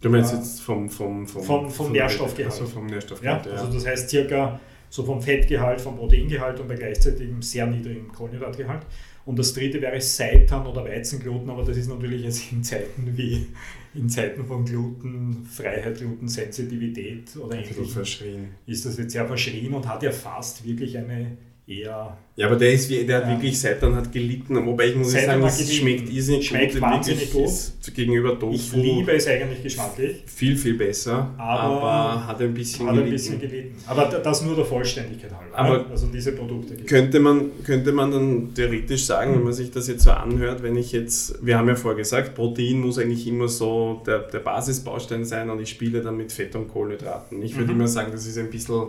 Du 0.00 0.10
meinst 0.10 0.32
Ja. 0.32 0.38
jetzt 0.38 0.60
vom, 0.60 0.90
vom, 0.90 1.26
vom, 1.26 1.42
Vom- 1.42 1.70
vom 1.70 1.92
Nährstoffgehalt. 1.92 2.52
Also 2.52 2.66
vom 2.66 2.86
Ja, 2.88 2.94
Nährstoffgehalt, 2.96 3.46
ja. 3.46 3.52
also 3.52 3.72
das 3.72 3.86
heißt 3.86 4.10
circa 4.10 4.60
so 4.90 5.02
vom 5.02 5.22
Fettgehalt, 5.22 5.80
vom 5.80 5.96
Proteingehalt 5.96 6.60
und 6.60 6.68
bei 6.68 6.74
gleichzeitigem 6.76 7.40
sehr 7.40 7.66
niedrigem 7.66 8.12
Kohlenhydratgehalt. 8.12 8.82
Und 9.26 9.38
das 9.38 9.54
dritte 9.54 9.80
wäre 9.80 10.00
Seitan 10.00 10.66
oder 10.66 10.84
Weizengluten, 10.84 11.48
aber 11.48 11.64
das 11.64 11.76
ist 11.76 11.88
natürlich 11.88 12.22
jetzt 12.22 12.52
in 12.52 12.62
Zeiten 12.62 13.16
wie 13.16 13.46
in 13.94 14.08
Zeiten 14.08 14.44
von 14.44 14.64
Glutenfreiheit, 14.64 15.96
Glutensensitivität 15.96 17.34
oder 17.36 17.56
ähnlichem. 17.56 18.48
ist 18.66 18.84
das 18.84 18.98
jetzt 18.98 19.12
sehr 19.12 19.26
verschrien 19.26 19.72
und 19.72 19.88
hat 19.88 20.02
ja 20.02 20.10
fast 20.10 20.66
wirklich 20.66 20.98
eine 20.98 21.36
eher 21.66 22.16
Ja, 22.36 22.46
aber 22.48 22.56
der 22.56 22.72
ist 22.72 22.90
wie, 22.90 23.04
der 23.04 23.18
hat 23.18 23.24
Ja. 23.24 23.30
wirklich 23.30 23.58
Seitan 23.60 23.94
hat 23.94 24.10
gelitten, 24.12 24.66
wobei 24.66 24.88
ich 24.88 24.96
muss 24.96 25.12
Seitan 25.12 25.40
sagen, 25.40 25.62
es 25.62 25.72
schmeckt 25.72 26.10
irrsinnig 26.12 26.46
Schmeckt 26.48 26.72
gut. 26.72 26.82
wahnsinnig 26.82 27.32
gut. 27.32 27.44
Ist 27.44 27.94
gegenüber 27.94 28.38
Tofu 28.38 28.54
Ich 28.54 28.72
liebe 28.72 29.12
es 29.12 29.26
eigentlich 29.28 29.62
geschmacklich, 29.62 30.24
viel, 30.26 30.56
viel 30.56 30.74
besser, 30.74 31.30
Aber 31.38 31.60
aber, 31.60 32.26
hat 32.26 32.40
ein 32.42 32.52
bisschen 32.52 32.86
hat 32.86 32.90
ein 32.90 32.96
gelitten. 32.96 33.12
bisschen 33.12 33.40
gelitten. 33.40 33.76
Aber 33.86 34.06
da- 34.06 34.18
das 34.18 34.42
nur 34.42 34.56
der 34.56 34.64
Vollständigkeit 34.64 35.30
halber. 35.32 35.56
Aber 35.56 35.78
ne? 35.78 35.84
also 35.90 36.08
diese 36.08 36.32
Produkte 36.32 36.74
Könnte 36.84 37.20
man, 37.20 37.50
könnte 37.64 37.92
man 37.92 38.10
dann 38.10 38.52
theoretisch 38.54 39.04
sagen, 39.06 39.34
wenn 39.36 39.44
man 39.44 39.52
sich 39.52 39.70
das 39.70 39.86
jetzt 39.88 40.02
so 40.02 40.10
anhört, 40.10 40.62
wenn 40.62 40.76
ich 40.76 40.90
jetzt, 40.92 41.38
wir 41.46 41.56
haben 41.56 41.68
ja 41.68 41.76
vorher 41.76 41.96
gesagt, 41.98 42.34
Protein 42.34 42.80
muss 42.80 42.98
eigentlich 42.98 43.26
immer 43.28 43.46
so 43.48 44.02
der, 44.06 44.18
der 44.18 44.40
Basisbaustein 44.40 45.24
sein 45.24 45.48
und 45.48 45.60
ich 45.60 45.70
spiele 45.70 46.00
dann 46.02 46.16
mit 46.16 46.32
Fett 46.32 46.56
und 46.56 46.68
Kohlenhydraten. 46.68 47.40
Ich 47.42 47.54
würde 47.56 47.72
Mhm. 47.72 47.78
immer 47.80 47.88
sagen, 47.88 48.10
das 48.12 48.26
ist 48.26 48.36
ein 48.38 48.50
bisschen 48.50 48.88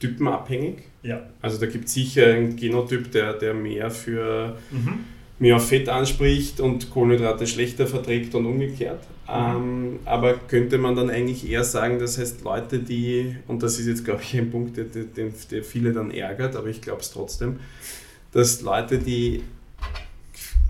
typenabhängig. 0.00 0.78
Ja. 1.02 1.22
Also 1.40 1.58
da 1.58 1.66
gibt 1.66 1.86
es 1.86 1.94
sicher 1.94 2.26
einen 2.26 2.56
Genotyp, 2.56 3.10
der, 3.12 3.32
der 3.34 3.54
mehr 3.54 3.90
für 3.90 4.56
Mhm. 4.70 5.04
mehr 5.38 5.56
auf 5.56 5.68
Fett 5.68 5.88
anspricht 5.88 6.60
und 6.60 6.90
Kohlenhydrate 6.90 7.46
schlechter 7.46 7.86
verträgt 7.86 8.34
und 8.34 8.46
umgekehrt. 8.46 9.02
Ähm, 9.28 9.98
aber 10.04 10.34
könnte 10.34 10.78
man 10.78 10.94
dann 10.96 11.10
eigentlich 11.10 11.48
eher 11.50 11.64
sagen, 11.64 11.98
das 11.98 12.16
heißt 12.18 12.42
Leute, 12.44 12.78
die, 12.78 13.36
und 13.48 13.62
das 13.62 13.78
ist 13.78 13.86
jetzt 13.86 14.04
glaube 14.04 14.22
ich 14.22 14.36
ein 14.36 14.50
Punkt, 14.50 14.76
der, 14.76 14.84
der, 14.84 15.04
der 15.50 15.64
viele 15.64 15.92
dann 15.92 16.10
ärgert, 16.10 16.54
aber 16.56 16.68
ich 16.68 16.80
glaube 16.80 17.00
es 17.00 17.10
trotzdem, 17.10 17.56
dass 18.32 18.62
Leute, 18.62 18.98
die 18.98 19.42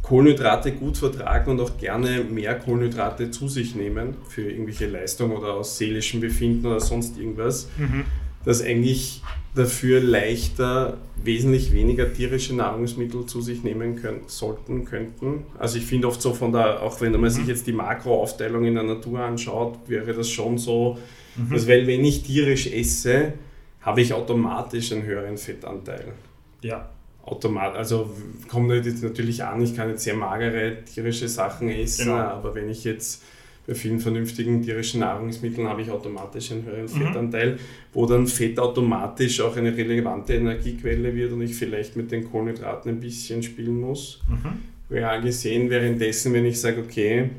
Kohlenhydrate 0.02 0.73
gut 0.73 0.97
vertragen 0.97 1.50
und 1.50 1.61
auch 1.61 1.76
gerne 1.78 2.23
mehr 2.23 2.54
Kohlenhydrate 2.59 3.30
zu 3.33 3.49
sich 3.49 3.75
nehmen 3.75 4.14
für 4.28 4.42
irgendwelche 4.49 4.87
Leistungen 4.87 5.37
oder 5.37 5.54
aus 5.54 5.78
seelischem 5.78 6.21
Befinden 6.21 6.66
oder 6.66 6.80
sonst 6.80 7.18
irgendwas, 7.18 7.68
Mhm. 7.76 8.04
Dass 8.47 8.62
eigentlich 8.62 9.21
dafür 9.55 10.00
leichter 10.00 10.97
wesentlich 11.23 11.73
weniger 11.73 12.12
tierische 12.12 12.55
Nahrungsmittel 12.55 13.26
zu 13.26 13.41
sich 13.41 13.65
nehmen 13.65 13.97
können, 13.97 14.21
sollten, 14.26 14.85
könnten. 14.85 15.45
Also 15.59 15.79
ich 15.79 15.85
finde 15.87 16.09
oft 16.09 16.23
so 16.23 16.33
von 16.33 16.53
der, 16.53 16.83
auch 16.83 17.00
wenn 17.00 17.19
man 17.21 17.31
sich 17.31 17.47
jetzt 17.47 17.67
die 17.67 17.73
Makroaufteilung 17.73 18.65
in 18.65 18.75
der 18.75 18.83
Natur 18.85 19.21
anschaut, 19.21 19.79
wäre 19.88 20.12
das 20.15 20.31
schon 20.31 20.57
so, 20.59 20.97
Mhm. 21.37 21.50
dass 21.53 21.69
weil 21.69 21.87
wenn 21.87 22.05
ich 22.05 22.23
tierisch 22.23 22.67
esse, 22.67 23.35
habe 23.83 24.00
ich 24.00 24.12
automatisch 24.15 24.93
einen 24.93 25.03
höheren 25.03 25.37
Fettanteil. 25.37 26.12
Ja. 26.62 26.88
Automat, 27.25 27.75
also 27.75 28.11
kommt 28.49 28.69
natürlich 28.69 29.43
an, 29.43 29.61
ich 29.61 29.75
kann 29.75 29.91
jetzt 29.91 30.05
sehr 30.05 30.15
magere 30.15 30.85
tierische 30.85 31.29
Sachen 31.29 31.69
essen, 31.69 32.07
Genau. 32.07 32.17
aber 32.19 32.55
wenn 32.55 32.71
ich 32.71 32.85
jetzt 32.85 33.23
bei 33.67 33.75
vielen 33.75 33.99
vernünftigen 33.99 34.63
tierischen 34.63 35.01
Nahrungsmitteln 35.01 35.69
habe 35.69 35.83
ich 35.83 35.91
automatisch 35.91 36.53
einen 36.53 36.65
höheren 36.65 36.89
Fettanteil, 36.89 37.59
wo 37.93 38.07
dann 38.07 38.27
Fett 38.27 38.59
automatisch 38.59 39.41
auch 39.41 39.57
eine 39.57 39.77
relevante 39.77 40.35
Energiequelle 40.35 41.15
wird 41.15 41.33
und 41.33 41.43
ich 41.43 41.55
vielleicht 41.55 41.97
mit 41.97 42.13
den 42.13 42.31
Kohlenhydraten 42.31 42.93
ein 42.93 43.01
bisschen 43.01 43.43
spielen 43.43 43.81
muss. 43.81 44.23
Mhm. 44.29 44.95
real 44.95 45.21
gesehen, 45.21 45.69
währenddessen, 45.69 46.33
wenn 46.33 46.47
ich 46.47 46.61
sage, 46.61 46.81
okay, 46.81 47.31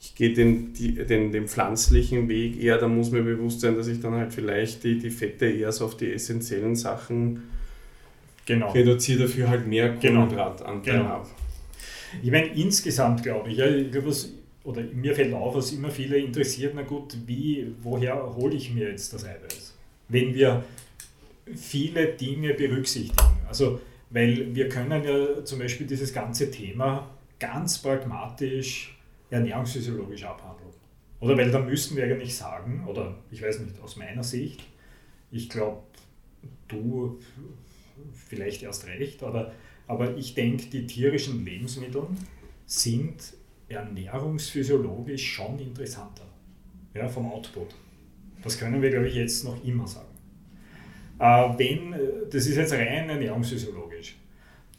ich 0.00 0.14
gehe 0.14 0.32
den, 0.32 0.72
den, 0.74 1.32
den 1.32 1.46
pflanzlichen 1.46 2.28
Weg 2.28 2.62
eher, 2.62 2.78
da 2.78 2.88
muss 2.88 3.10
mir 3.10 3.22
bewusst 3.22 3.60
sein, 3.60 3.76
dass 3.76 3.86
ich 3.86 4.00
dann 4.00 4.14
halt 4.14 4.32
vielleicht 4.32 4.82
die, 4.84 4.98
die 4.98 5.10
Fette 5.10 5.46
eher 5.46 5.70
so 5.72 5.84
auf 5.84 5.96
die 5.96 6.12
essentiellen 6.12 6.74
Sachen 6.74 7.44
genau. 8.44 8.70
reduziere, 8.72 9.22
dafür 9.22 9.48
halt 9.48 9.66
mehr 9.66 9.90
genau. 10.00 10.22
Kohlenhydratanteil 10.22 10.94
genau. 10.94 11.08
habe. 11.08 11.28
Ich 12.22 12.30
meine, 12.30 12.48
insgesamt 12.48 13.22
glaube 13.22 13.50
ich, 13.50 13.58
ja, 13.58 13.66
ich 13.66 13.90
glaube, 13.90 14.08
was, 14.08 14.32
oder 14.64 14.82
mir 14.82 15.14
fällt 15.14 15.34
auf, 15.34 15.54
was 15.54 15.72
immer 15.72 15.90
viele 15.90 16.18
interessiert, 16.18 16.72
na 16.74 16.82
gut, 16.82 17.16
wie, 17.26 17.74
woher 17.82 18.34
hole 18.36 18.54
ich 18.54 18.72
mir 18.72 18.90
jetzt 18.90 19.12
das 19.12 19.24
Eiweiß? 19.24 19.76
Wenn 20.08 20.34
wir 20.34 20.64
viele 21.54 22.08
Dinge 22.08 22.54
berücksichtigen. 22.54 23.38
Also, 23.48 23.80
weil 24.10 24.54
wir 24.54 24.68
können 24.68 25.04
ja 25.04 25.44
zum 25.44 25.58
Beispiel 25.58 25.86
dieses 25.86 26.12
ganze 26.12 26.50
Thema 26.50 27.10
ganz 27.38 27.78
pragmatisch 27.78 28.96
ernährungsphysiologisch 29.30 30.24
abhandeln. 30.24 30.70
Oder 31.20 31.36
weil 31.36 31.50
da 31.50 31.58
müssten 31.58 31.96
wir 31.96 32.04
eigentlich 32.04 32.36
sagen, 32.36 32.84
oder 32.86 33.16
ich 33.30 33.42
weiß 33.42 33.60
nicht, 33.60 33.80
aus 33.80 33.96
meiner 33.96 34.22
Sicht, 34.22 34.62
ich 35.30 35.48
glaube, 35.48 35.82
du 36.68 37.18
vielleicht 38.12 38.62
erst 38.62 38.86
recht, 38.86 39.22
aber, 39.22 39.52
aber 39.86 40.16
ich 40.16 40.34
denke, 40.34 40.66
die 40.66 40.86
tierischen 40.86 41.44
Lebensmittel 41.44 42.06
sind 42.66 43.34
ernährungsphysiologisch 43.72 45.32
schon 45.32 45.58
interessanter 45.58 46.24
ja, 46.94 47.08
vom 47.08 47.30
Output. 47.30 47.74
Das 48.42 48.58
können 48.58 48.82
wir, 48.82 48.90
glaube 48.90 49.08
ich, 49.08 49.14
jetzt 49.14 49.44
noch 49.44 49.62
immer 49.64 49.86
sagen. 49.86 50.06
Äh, 51.18 51.58
wenn, 51.58 51.94
das 52.30 52.46
ist 52.46 52.56
jetzt 52.56 52.72
rein 52.72 53.08
ernährungsphysiologisch. 53.08 54.16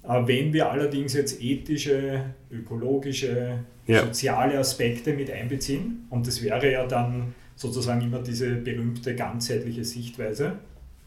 Äh, 0.04 0.28
wenn 0.28 0.54
wir 0.54 0.70
allerdings 0.70 1.14
jetzt 1.14 1.42
ethische, 1.42 2.26
ökologische, 2.52 3.60
ja. 3.88 4.06
soziale 4.06 4.58
Aspekte 4.58 5.14
mit 5.14 5.32
einbeziehen, 5.32 6.06
und 6.10 6.28
das 6.28 6.42
wäre 6.42 6.72
ja 6.72 6.86
dann 6.86 7.34
sozusagen 7.56 8.02
immer 8.02 8.20
diese 8.20 8.56
berühmte 8.56 9.16
ganzheitliche 9.16 9.84
Sichtweise, 9.84 10.58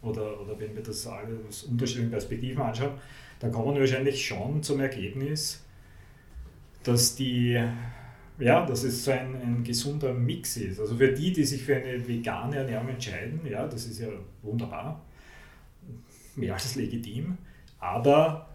oder, 0.02 0.40
oder 0.40 0.59
wenn 0.59 0.75
wir 0.75 0.83
das 0.83 1.07
alle 1.07 1.38
aus 1.49 1.64
unterschiedlichen 1.64 2.11
Perspektiven 2.11 2.62
anschauen, 2.62 2.93
dann 3.40 3.52
kommen 3.52 3.75
wir 3.75 3.81
wahrscheinlich 3.81 4.25
schon 4.25 4.62
zum 4.62 4.81
Ergebnis, 4.81 5.65
dass 6.87 7.14
die 7.16 7.61
ja, 8.38 8.66
dass 8.66 8.83
es 8.83 9.05
so 9.05 9.12
ein, 9.12 9.35
ein 9.40 9.64
gesunder 9.64 10.12
Mix 10.12 10.57
ist. 10.57 10.78
Also 10.78 10.97
für 10.97 11.12
die, 11.12 11.33
die 11.33 11.45
sich 11.45 11.62
für 11.62 11.76
eine 11.76 12.07
vegane 12.07 12.57
Ernährung 12.57 12.88
entscheiden, 12.88 13.40
ja, 13.49 13.66
das 13.66 13.87
ist 13.87 14.00
ja 14.00 14.09
wunderbar, 14.43 15.02
mehr 16.35 16.55
als 16.55 16.75
legitim, 16.75 17.38
aber 17.78 18.49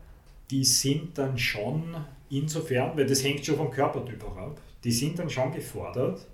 die 0.51 0.63
sind 0.63 1.17
dann 1.17 1.37
schon 1.37 1.95
insofern, 2.29 2.95
weil 2.95 3.07
das 3.07 3.23
hängt 3.23 3.45
schon 3.45 3.55
vom 3.55 3.71
Körpertyp 3.71 4.23
auch 4.23 4.37
ab, 4.37 4.61
die 4.83 4.91
sind 4.91 5.17
dann 5.17 5.29
schon 5.29 5.51
gefordert, 5.51 6.27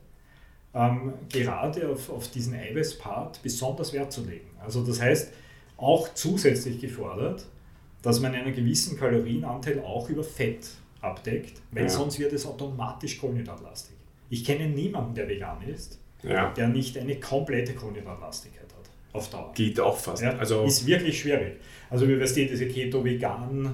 ähm, 0.74 1.14
gerade 1.30 1.90
auf, 1.90 2.10
auf 2.10 2.30
diesen 2.30 2.54
Eiweißpart 2.54 3.42
besonders 3.42 3.94
Wert 3.94 4.12
zu 4.12 4.26
legen. 4.26 4.50
Also 4.60 4.86
das 4.86 5.02
heißt, 5.02 5.32
auch 5.78 6.14
zusätzlich 6.14 6.82
gefordert, 6.82 7.46
dass 8.02 8.20
man 8.20 8.34
einen 8.34 8.54
gewissen 8.54 8.98
Kalorienanteil 8.98 9.80
auch 9.80 10.10
über 10.10 10.24
Fett 10.24 10.68
abdeckt, 11.08 11.62
weil 11.72 11.84
ja. 11.84 11.90
sonst 11.90 12.20
wird 12.20 12.34
es 12.34 12.46
automatisch 12.46 13.18
kohlenhydratlastig. 13.18 13.96
Ich 14.30 14.44
kenne 14.44 14.68
niemanden, 14.68 15.16
der 15.16 15.28
vegan 15.28 15.62
ist, 15.64 16.00
ja. 16.24 16.52
der 16.56 16.68
nicht 16.68 16.98
eine 16.98 17.16
komplette 17.16 17.74
Kohlenhydratlastigkeit 17.74 18.64
hat. 18.64 18.90
Auf 19.14 19.30
Dauer. 19.30 19.52
Geht 19.56 19.80
auch 19.80 19.98
fast. 19.98 20.22
Ja, 20.22 20.38
also 20.38 20.66
ist 20.66 20.86
wirklich 20.86 21.20
schwierig. 21.20 21.54
Also 21.90 22.08
wie 22.08 22.20
weißt 22.20 22.36
du, 22.36 22.46
diese 22.46 22.68
Keto-Vegan 22.68 23.74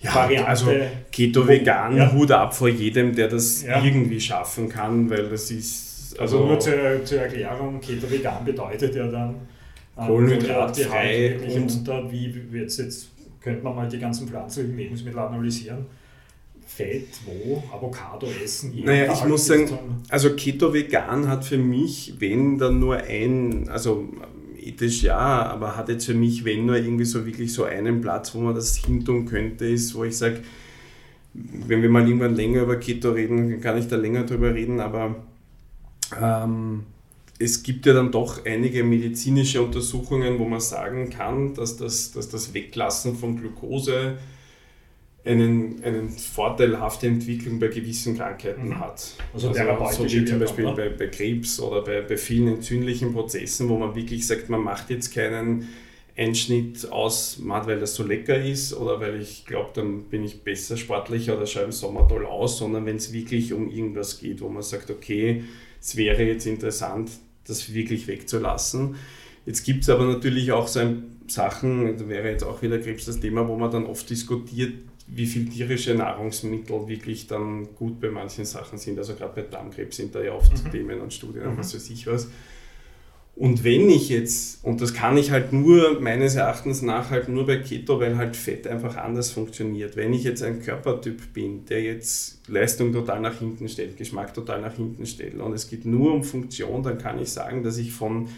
ja, 0.00 0.14
Variante. 0.14 0.48
Also 0.48 0.72
Keto-Vegan, 1.12 1.96
ja. 1.96 2.12
Hut 2.12 2.32
ab 2.32 2.54
vor 2.54 2.68
jedem, 2.68 3.14
der 3.14 3.28
das 3.28 3.62
irgendwie 3.62 4.20
schaffen 4.20 4.68
kann, 4.68 5.08
weil 5.08 5.28
das 5.28 5.50
ist. 5.50 6.18
Also, 6.18 6.38
also 6.38 6.46
nur 6.46 6.60
zur, 6.60 7.04
zur 7.04 7.20
Erklärung, 7.20 7.80
Keto-Vegan 7.80 8.44
bedeutet 8.44 8.94
ja 8.94 9.06
dann 9.06 9.36
ähm, 9.96 10.06
kohlenhydratfrei 10.06 11.38
und 11.38 11.70
unter, 11.70 12.10
wie 12.10 12.34
jetzt, 12.52 12.78
jetzt 12.78 13.08
könnte 13.40 13.62
man 13.62 13.76
mal 13.76 13.88
die 13.88 13.98
ganzen 13.98 14.28
pflanzlichen 14.28 14.76
Lebensmittel 14.76 15.18
analysieren 15.18 15.86
Fett, 16.74 17.08
wo 17.26 17.62
Avocado 17.72 18.26
essen. 18.42 18.72
Naja, 18.84 19.12
ich 19.12 19.24
muss 19.26 19.46
sagen, 19.46 19.68
also 20.08 20.34
Keto 20.34 20.72
Vegan 20.72 21.28
hat 21.28 21.44
für 21.44 21.58
mich, 21.58 22.14
wenn 22.18 22.56
dann 22.58 22.80
nur 22.80 22.96
ein, 22.96 23.68
also 23.68 24.08
ethisch 24.58 25.02
ja, 25.02 25.18
aber 25.18 25.76
hat 25.76 25.88
jetzt 25.88 26.06
für 26.06 26.14
mich, 26.14 26.44
wenn 26.44 26.64
nur 26.66 26.76
irgendwie 26.76 27.04
so 27.04 27.26
wirklich 27.26 27.52
so 27.52 27.64
einen 27.64 28.00
Platz, 28.00 28.34
wo 28.34 28.40
man 28.40 28.54
das 28.54 28.76
hintun 28.76 29.26
könnte, 29.26 29.66
ist, 29.66 29.94
wo 29.94 30.04
ich 30.04 30.16
sage, 30.16 30.40
wenn 31.34 31.82
wir 31.82 31.90
mal 31.90 32.06
irgendwann 32.06 32.36
länger 32.36 32.62
über 32.62 32.76
Keto 32.76 33.10
reden, 33.10 33.60
kann 33.60 33.76
ich 33.76 33.88
da 33.88 33.96
länger 33.96 34.24
drüber 34.24 34.54
reden, 34.54 34.80
aber 34.80 35.16
ähm, 36.20 36.84
es 37.38 37.62
gibt 37.62 37.84
ja 37.86 37.92
dann 37.92 38.12
doch 38.12 38.44
einige 38.46 38.84
medizinische 38.84 39.60
Untersuchungen, 39.60 40.38
wo 40.38 40.44
man 40.44 40.60
sagen 40.60 41.10
kann, 41.10 41.54
dass 41.54 41.76
das, 41.76 42.12
dass 42.12 42.28
das 42.28 42.54
Weglassen 42.54 43.16
von 43.16 43.36
Glucose 43.36 44.16
einen, 45.24 45.82
einen 45.84 46.08
vorteilhafte 46.08 47.06
Entwicklung 47.06 47.60
bei 47.60 47.68
gewissen 47.68 48.16
Krankheiten 48.16 48.68
mhm. 48.68 48.80
hat. 48.80 49.14
Also, 49.32 49.50
also 49.50 50.04
so 50.04 50.04
wie 50.04 50.24
zum 50.24 50.40
Beispiel 50.40 50.72
bei, 50.72 50.88
bei, 50.88 51.06
Krebs 51.06 51.60
oder 51.60 51.82
bei, 51.82 52.00
bei 52.00 52.16
vielen 52.16 52.48
entzündlichen 52.48 53.12
Prozessen, 53.12 53.68
wo 53.68 53.78
man 53.78 53.94
wirklich 53.94 54.26
sagt, 54.26 54.48
man 54.48 54.62
macht 54.62 54.90
jetzt 54.90 55.14
keinen 55.14 55.68
Einschnitt 56.16 56.90
aus, 56.90 57.40
weil 57.42 57.80
das 57.80 57.94
so 57.94 58.02
lecker 58.02 58.42
ist 58.42 58.74
oder 58.74 59.00
weil 59.00 59.20
ich 59.20 59.46
glaube, 59.46 59.70
dann 59.74 60.04
bin 60.04 60.24
ich 60.24 60.42
besser 60.42 60.76
sportlich 60.76 61.30
oder 61.30 61.46
schaue 61.46 61.64
im 61.64 61.72
Sommer 61.72 62.06
toll 62.06 62.26
aus, 62.26 62.58
sondern 62.58 62.84
wenn 62.84 62.96
es 62.96 63.12
wirklich 63.12 63.52
um 63.52 63.70
irgendwas 63.70 64.18
geht, 64.18 64.40
wo 64.40 64.48
man 64.48 64.62
sagt, 64.62 64.90
okay, 64.90 65.44
es 65.80 65.96
wäre 65.96 66.22
jetzt 66.22 66.46
interessant, 66.46 67.10
das 67.46 67.72
wirklich 67.72 68.08
wegzulassen. 68.08 68.96
Jetzt 69.46 69.64
gibt 69.64 69.82
es 69.82 69.88
aber 69.88 70.04
natürlich 70.04 70.52
auch 70.52 70.68
so 70.68 70.80
ein 70.80 71.16
Sachen, 71.28 71.96
da 71.96 72.08
wäre 72.08 72.28
jetzt 72.28 72.44
auch 72.44 72.60
wieder 72.60 72.78
Krebs 72.78 73.06
das 73.06 73.18
Thema, 73.18 73.48
wo 73.48 73.56
man 73.56 73.70
dann 73.70 73.86
oft 73.86 74.08
diskutiert, 74.10 74.74
wie 75.08 75.26
viel 75.26 75.48
tierische 75.48 75.94
Nahrungsmittel 75.94 76.88
wirklich 76.88 77.26
dann 77.26 77.74
gut 77.74 78.00
bei 78.00 78.10
manchen 78.10 78.44
Sachen 78.44 78.78
sind. 78.78 78.98
Also 78.98 79.14
gerade 79.14 79.34
bei 79.34 79.42
Darmkrebs 79.42 79.96
sind 79.96 80.14
da 80.14 80.22
ja 80.22 80.32
oft 80.32 80.52
mhm. 80.52 80.70
Themen 80.70 81.00
und 81.00 81.12
Studien 81.12 81.44
und 81.44 81.54
mhm. 81.54 81.58
was 81.58 81.74
weiß 81.74 81.90
ich 81.90 82.06
was. 82.06 82.28
Und 83.34 83.64
wenn 83.64 83.88
ich 83.88 84.10
jetzt, 84.10 84.62
und 84.62 84.82
das 84.82 84.92
kann 84.92 85.16
ich 85.16 85.30
halt 85.30 85.54
nur 85.54 86.00
meines 86.00 86.34
Erachtens 86.34 86.82
nach 86.82 87.08
halt 87.08 87.30
nur 87.30 87.46
bei 87.46 87.56
Keto, 87.56 87.98
weil 87.98 88.18
halt 88.18 88.36
Fett 88.36 88.66
einfach 88.66 88.96
anders 88.96 89.30
funktioniert. 89.30 89.96
Wenn 89.96 90.12
ich 90.12 90.24
jetzt 90.24 90.42
ein 90.42 90.60
Körpertyp 90.60 91.32
bin, 91.32 91.64
der 91.64 91.82
jetzt 91.82 92.46
Leistung 92.48 92.92
total 92.92 93.20
nach 93.20 93.38
hinten 93.38 93.70
stellt, 93.70 93.96
Geschmack 93.96 94.34
total 94.34 94.60
nach 94.60 94.74
hinten 94.74 95.06
stellt 95.06 95.40
und 95.40 95.54
es 95.54 95.70
geht 95.70 95.86
nur 95.86 96.12
um 96.12 96.24
Funktion, 96.24 96.82
dann 96.82 96.98
kann 96.98 97.18
ich 97.20 97.30
sagen, 97.30 97.62
dass 97.62 97.78
ich 97.78 97.92
von 97.92 98.28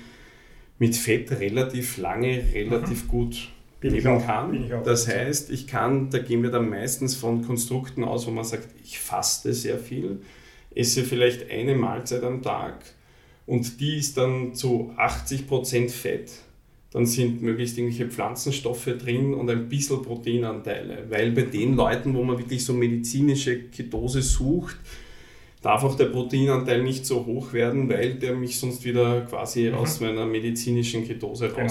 mit 0.78 0.96
Fett 0.96 1.30
relativ 1.32 1.98
lange, 1.98 2.44
relativ 2.54 3.04
mhm. 3.04 3.08
gut 3.08 3.48
leben 3.80 4.06
auch, 4.08 4.26
kann. 4.26 4.70
Das 4.84 5.08
heißt, 5.08 5.50
ich 5.50 5.66
kann, 5.66 6.10
da 6.10 6.18
gehen 6.18 6.42
wir 6.42 6.50
dann 6.50 6.68
meistens 6.68 7.14
von 7.14 7.42
Konstrukten 7.42 8.04
aus, 8.04 8.26
wo 8.26 8.30
man 8.30 8.44
sagt, 8.44 8.68
ich 8.82 8.98
faste 8.98 9.52
sehr 9.52 9.78
viel, 9.78 10.20
esse 10.74 11.02
vielleicht 11.02 11.50
eine 11.50 11.74
Mahlzeit 11.74 12.22
am 12.22 12.42
Tag 12.42 12.84
und 13.46 13.80
die 13.80 13.96
ist 13.96 14.16
dann 14.16 14.54
zu 14.54 14.92
80% 14.96 15.90
Fett. 15.90 16.32
Dann 16.92 17.06
sind 17.06 17.42
möglichst 17.42 17.76
irgendwelche 17.76 18.08
Pflanzenstoffe 18.08 18.88
drin 18.98 19.34
und 19.34 19.50
ein 19.50 19.68
bisschen 19.68 20.00
Proteinanteile. 20.02 21.06
Weil 21.08 21.32
bei 21.32 21.42
den 21.42 21.74
Leuten, 21.74 22.14
wo 22.14 22.22
man 22.22 22.38
wirklich 22.38 22.64
so 22.64 22.72
medizinische 22.72 23.64
Ketose 23.64 24.22
sucht, 24.22 24.76
darf 25.60 25.82
auch 25.82 25.96
der 25.96 26.06
Proteinanteil 26.06 26.82
nicht 26.82 27.04
so 27.04 27.26
hoch 27.26 27.52
werden, 27.52 27.88
weil 27.88 28.14
der 28.14 28.34
mich 28.34 28.60
sonst 28.60 28.84
wieder 28.84 29.22
quasi 29.22 29.68
mhm. 29.68 29.74
aus 29.74 30.00
meiner 30.00 30.24
medizinischen 30.24 31.04
Ketose 31.04 31.48
genau. 31.48 31.62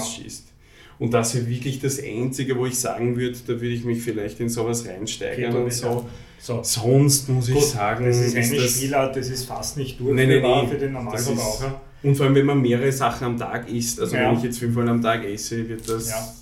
Und 0.98 1.12
das 1.12 1.34
ist 1.34 1.48
wirklich 1.48 1.80
das 1.80 2.02
Einzige, 2.02 2.56
wo 2.56 2.66
ich 2.66 2.78
sagen 2.78 3.16
würde, 3.16 3.36
da 3.46 3.52
würde 3.54 3.74
ich 3.74 3.84
mich 3.84 4.02
vielleicht 4.02 4.40
in 4.40 4.48
sowas 4.48 4.86
reinsteigern 4.86 5.54
und 5.56 5.72
so. 5.72 6.06
so. 6.38 6.62
Sonst 6.62 7.28
muss 7.28 7.48
Gut, 7.48 7.56
ich 7.56 7.64
sagen, 7.64 8.06
das 8.06 8.18
ist 8.18 8.36
eine 8.36 8.56
ist 8.56 8.76
Spielart, 8.76 9.16
das 9.16 9.28
ist 9.28 9.44
fast 9.44 9.76
nicht 9.76 9.98
durchführbar 9.98 10.68
für 10.68 10.78
den 10.78 10.92
Normalverbraucher. 10.92 11.80
Und 12.02 12.16
vor 12.16 12.26
allem, 12.26 12.34
wenn 12.34 12.46
man 12.46 12.60
mehrere 12.60 12.92
Sachen 12.92 13.26
am 13.26 13.38
Tag 13.38 13.68
isst, 13.68 13.98
also 13.98 14.14
ja. 14.14 14.30
wenn 14.30 14.38
ich 14.38 14.44
jetzt 14.44 14.58
fünfmal 14.58 14.88
am 14.88 15.00
Tag 15.00 15.24
esse, 15.24 15.66
wird 15.68 15.88
das 15.88 16.10
ja. 16.10 16.34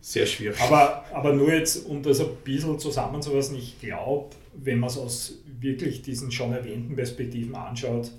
sehr 0.00 0.26
schwierig. 0.26 0.58
Aber, 0.62 1.04
aber 1.12 1.34
nur 1.34 1.52
jetzt, 1.52 1.86
um 1.86 2.02
das 2.02 2.20
ein 2.20 2.28
bisschen 2.42 2.78
zusammenzufassen, 2.78 3.56
ich 3.56 3.78
glaube, 3.80 4.30
wenn 4.54 4.80
man 4.80 4.88
es 4.88 4.96
aus 4.96 5.34
wirklich 5.60 6.02
diesen 6.02 6.32
schon 6.32 6.52
erwähnten 6.52 6.96
Perspektiven 6.96 7.54
anschaut, 7.54 8.10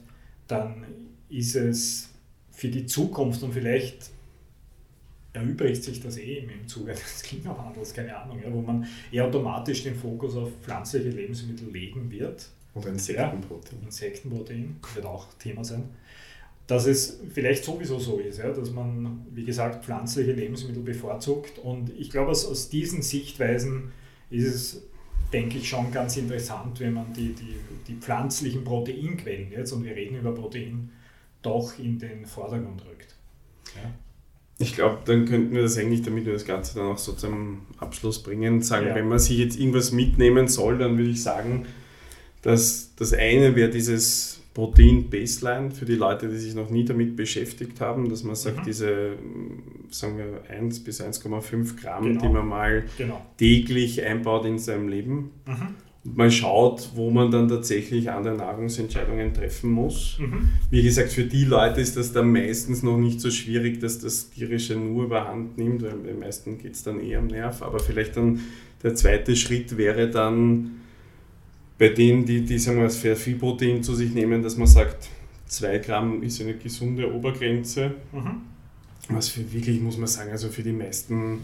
dann 0.48 0.86
ist 1.30 1.56
es 1.56 2.10
für 2.52 2.68
die 2.68 2.86
Zukunft 2.86 3.42
und 3.42 3.54
vielleicht 3.54 4.12
erübrigt 5.34 5.84
sich 5.84 6.02
das 6.02 6.18
eh 6.18 6.40
im 6.40 6.68
Zuge 6.68 6.94
des 6.94 7.22
Klimawandels, 7.24 7.94
keine 7.94 8.16
Ahnung, 8.18 8.40
ja, 8.44 8.52
wo 8.52 8.62
man 8.62 8.88
eher 9.12 9.26
automatisch 9.26 9.84
den 9.84 9.96
Fokus 9.96 10.36
auf 10.36 10.50
pflanzliche 10.62 11.10
Lebensmittel 11.10 11.70
legen 11.72 12.10
wird. 12.12 12.50
Und 12.74 12.86
Insektenprotein. 12.86 13.80
Ja, 13.82 13.86
Insektenprotein 13.86 14.76
wird 14.94 15.06
auch 15.06 15.28
Thema 15.40 15.64
sein. 15.64 15.84
Dass 16.68 16.86
es 16.86 17.20
vielleicht 17.34 17.64
sowieso 17.64 17.98
so 17.98 18.20
ist, 18.20 18.38
ja, 18.38 18.52
dass 18.52 18.72
man, 18.72 19.26
wie 19.32 19.44
gesagt, 19.44 19.84
pflanzliche 19.84 20.34
Lebensmittel 20.34 20.84
bevorzugt. 20.84 21.58
Und 21.58 21.92
ich 21.98 22.12
glaube, 22.12 22.30
aus, 22.30 22.46
aus 22.46 22.70
diesen 22.70 23.02
Sichtweisen 23.02 23.92
ist 24.30 24.46
es 24.46 24.84
denke 25.32 25.58
ich, 25.58 25.70
schon 25.70 25.92
ganz 25.92 26.18
interessant, 26.18 26.80
wenn 26.80 26.94
man 26.94 27.14
die, 27.14 27.34
die, 27.34 27.56
die 27.88 27.96
pflanzlichen 27.96 28.64
Proteinquellen 28.64 29.52
jetzt, 29.52 29.72
und 29.72 29.84
wir 29.84 29.96
reden 29.96 30.18
über 30.18 30.34
Protein, 30.34 30.90
doch 31.42 31.78
in 31.78 32.00
den 32.00 32.26
Vordergrund 32.26 32.84
rückt. 32.86 33.16
Ja. 33.76 33.92
Ich 34.62 34.76
glaube, 34.76 35.00
dann 35.06 35.26
könnten 35.26 35.54
wir 35.56 35.62
das 35.62 35.78
eigentlich, 35.78 36.02
damit 36.02 36.26
wir 36.26 36.34
das 36.34 36.46
Ganze 36.46 36.76
dann 36.78 36.88
auch 36.88 36.98
so 36.98 37.14
zum 37.14 37.60
Abschluss 37.78 38.22
bringen, 38.22 38.62
sagen, 38.62 38.88
Ja. 38.88 38.96
wenn 38.96 39.08
man 39.08 39.18
sich 39.20 39.38
jetzt 39.38 39.58
irgendwas 39.58 39.92
mitnehmen 39.94 40.48
soll, 40.50 40.78
dann 40.78 40.98
würde 40.98 41.10
ich 41.12 41.24
sagen, 41.24 41.66
dass 42.42 42.94
das 42.98 43.14
eine 43.14 43.56
wäre 43.56 43.70
dieses 43.70 44.42
Protein-Baseline 44.54 45.72
für 45.72 45.86
die 45.86 45.96
Leute, 45.96 46.28
die 46.28 46.38
sich 46.38 46.56
noch 46.56 46.70
nie 46.70 46.84
damit 46.84 47.16
beschäftigt 47.16 47.80
haben, 47.80 48.10
dass 48.10 48.24
man 48.24 48.36
sagt, 48.36 48.58
Mhm. 48.60 48.64
diese, 48.66 49.12
mm, 49.12 49.92
sagen 49.92 50.18
wir, 50.18 50.42
1 50.50 50.84
bis 50.84 51.00
1,5 51.00 51.78
Gramm, 51.82 52.04
Genau. 52.04 52.22
die 52.22 52.28
man 52.30 52.48
mal 52.48 52.84
Genau. 52.98 53.22
täglich 53.38 54.04
einbaut 54.04 54.46
in 54.46 54.58
seinem 54.60 54.90
Leben. 54.90 55.32
Mhm. 55.46 55.76
Man 56.04 56.32
schaut, 56.32 56.92
wo 56.96 57.10
man 57.10 57.30
dann 57.30 57.50
tatsächlich 57.50 58.10
andere 58.10 58.36
Nahrungsentscheidungen 58.36 59.34
treffen 59.34 59.70
muss. 59.70 60.18
Mhm. 60.18 60.50
Wie 60.72 60.82
gesagt, 60.82 61.12
für 61.12 61.26
die 61.26 61.44
Leute 61.44 61.82
ist 61.82 61.98
das 61.98 62.14
dann 62.14 62.32
meistens 62.32 62.84
noch 62.84 62.98
nicht 62.98 63.20
so 63.20 63.30
schwierig, 63.30 63.82
dass 63.82 64.00
das 64.00 64.30
Tierische 64.30 64.76
nur 64.76 65.06
überhand 65.06 65.58
nimmt, 65.58 65.82
weil 65.82 65.92
den 65.92 66.20
meisten 66.20 66.58
geht 66.58 66.76
es 66.76 66.84
dann 66.84 67.02
eher 67.02 67.20
am 67.20 67.28
Nerv. 67.28 67.62
Aber 67.62 67.80
vielleicht 67.80 68.16
dann 68.16 68.40
der 68.82 68.96
zweite 68.96 69.36
Schritt 69.36 69.78
wäre 69.78 70.10
dann 70.10 70.80
bei 71.78 71.90
denen, 71.90 72.26
die, 72.26 72.42
die 72.42 72.60
sagen 72.60 72.80
wir, 72.80 72.90
sehr 72.90 73.18
viel 73.18 73.36
Protein 73.36 73.84
zu 73.84 73.94
sich 73.94 74.14
nehmen, 74.14 74.42
dass 74.42 74.56
man 74.56 74.68
sagt, 74.68 75.10
2 75.48 75.80
Gramm 75.80 76.24
ist 76.24 76.42
eine 76.42 76.54
gesunde 76.54 77.14
Obergrenze. 77.14 77.96
Mhm. 78.14 78.42
Was 79.10 79.30
für 79.30 79.52
wirklich, 79.52 79.82
muss 79.82 79.98
man 79.98 80.08
sagen, 80.08 80.32
also 80.32 80.48
für 80.50 80.64
die 80.64 80.72
meisten 80.72 81.40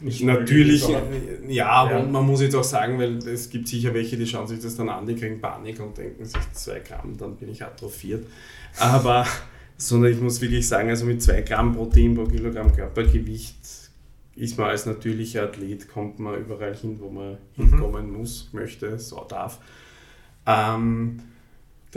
Nicht 0.00 0.22
Natürlich, 0.24 0.84
aber- 0.84 1.02
ja, 1.48 1.90
Ja. 1.90 2.02
man 2.02 2.26
muss 2.26 2.42
jetzt 2.42 2.54
auch 2.54 2.64
sagen, 2.64 2.98
weil 2.98 3.16
es 3.28 3.48
gibt 3.48 3.66
sicher 3.68 3.94
welche, 3.94 4.16
die 4.18 4.26
schauen 4.26 4.46
sich 4.46 4.60
das 4.60 4.76
dann 4.76 4.88
an, 4.90 5.06
die 5.06 5.14
kriegen 5.14 5.40
Panik 5.40 5.80
und 5.80 5.96
denken 5.96 6.24
sich 6.24 6.40
2 6.52 6.80
Gramm, 6.80 7.16
dann 7.16 7.36
bin 7.36 7.48
ich 7.48 7.62
atrophiert. 7.64 8.26
Aber, 8.78 9.26
sondern 9.78 10.12
ich 10.12 10.20
muss 10.20 10.40
wirklich 10.42 10.68
sagen, 10.68 10.90
also 10.90 11.06
mit 11.06 11.22
2 11.22 11.40
Gramm 11.42 11.74
Protein 11.74 12.14
pro 12.14 12.24
Kilogramm 12.24 12.74
Körpergewicht 12.74 13.56
ist 14.34 14.58
man 14.58 14.68
als 14.68 14.84
natürlicher 14.84 15.44
Athlet, 15.44 15.88
kommt 15.88 16.18
man 16.18 16.38
überall 16.40 16.74
hin, 16.76 16.96
wo 17.00 17.08
man 17.08 17.38
Mhm. 17.56 17.70
hinkommen 17.70 18.12
muss, 18.12 18.50
möchte, 18.52 18.98
so 18.98 19.24
darf. 19.26 19.58
Ähm, 20.46 21.20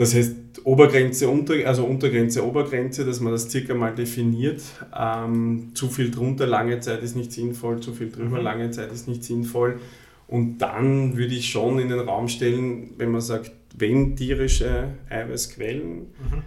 das 0.00 0.14
heißt, 0.14 0.34
Obergrenze, 0.64 1.28
unter, 1.28 1.54
also 1.66 1.84
Untergrenze, 1.84 2.42
Obergrenze, 2.44 3.04
dass 3.04 3.20
man 3.20 3.32
das 3.32 3.50
circa 3.50 3.74
mal 3.74 3.94
definiert. 3.94 4.62
Ähm, 4.98 5.72
zu 5.74 5.88
viel 5.88 6.10
drunter 6.10 6.46
lange 6.46 6.80
Zeit 6.80 7.02
ist 7.02 7.16
nicht 7.16 7.32
sinnvoll, 7.32 7.80
zu 7.80 7.92
viel 7.92 8.10
drüber 8.10 8.38
Mhm. 8.38 8.44
lange 8.44 8.70
Zeit 8.70 8.90
ist 8.92 9.08
nicht 9.08 9.22
sinnvoll. 9.24 9.78
Und 10.26 10.58
dann 10.58 11.16
würde 11.18 11.34
ich 11.34 11.50
schon 11.50 11.78
in 11.78 11.90
den 11.90 12.00
Raum 12.00 12.28
stellen, 12.28 12.94
wenn 12.96 13.10
man 13.10 13.20
sagt, 13.20 13.52
wenn 13.76 14.16
tierische 14.16 14.88
Eiweißquellen, 15.10 15.98
Mhm. 15.98 16.42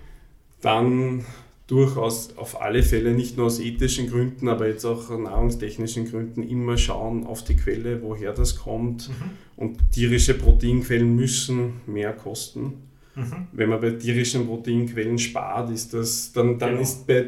dann 0.61 1.25
durchaus 1.67 2.35
auf 2.37 2.59
alle 2.59 2.81
Fälle 2.81 3.11
nicht 3.13 3.37
nur 3.37 3.45
aus 3.45 3.59
ethischen 3.59 4.09
Gründen, 4.09 4.47
aber 4.49 4.67
jetzt 4.67 4.83
auch 4.85 5.09
nahrungstechnischen 5.15 6.09
Gründen 6.09 6.41
immer 6.41 6.77
schauen 6.77 7.25
auf 7.25 7.43
die 7.43 7.55
Quelle, 7.55 8.01
woher 8.01 8.33
das 8.33 8.55
kommt. 8.57 9.09
Mhm. 9.09 9.13
Und 9.57 9.91
tierische 9.91 10.33
Proteinquellen 10.33 11.15
müssen 11.15 11.81
mehr 11.85 12.13
kosten. 12.13 12.73
Mhm. 13.15 13.47
Wenn 13.51 13.69
man 13.69 13.79
bei 13.79 13.91
tierischen 13.91 14.47
Proteinquellen 14.47 15.19
spart, 15.19 15.69
ist 15.71 15.93
das, 15.93 16.31
dann, 16.33 16.57
dann 16.57 16.71
Genau. 16.71 16.81
ist 16.81 17.05
bei, 17.05 17.27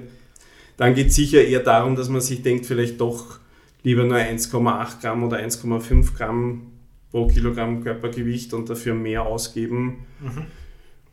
dann 0.78 0.93
geht 0.95 1.08
es 1.08 1.15
sicher 1.15 1.43
eher 1.43 1.60
darum, 1.62 1.95
dass 1.95 2.10
man 2.10 2.21
sich 2.21 2.41
denkt, 2.41 2.65
vielleicht 2.65 3.00
doch 3.00 3.39
lieber 3.84 4.04
nur 4.04 4.17
1,8 4.17 5.00
Gramm 5.02 5.24
oder 5.24 5.38
1,5 5.38 6.15
Gramm 6.17 6.71
pro 7.12 7.28
Kilogramm 7.28 7.84
Körpergewicht 7.84 8.54
und 8.54 8.69
dafür 8.69 8.93
mehr 8.95 9.21
ausgeben 9.24 10.06
Mhm. 10.21 10.41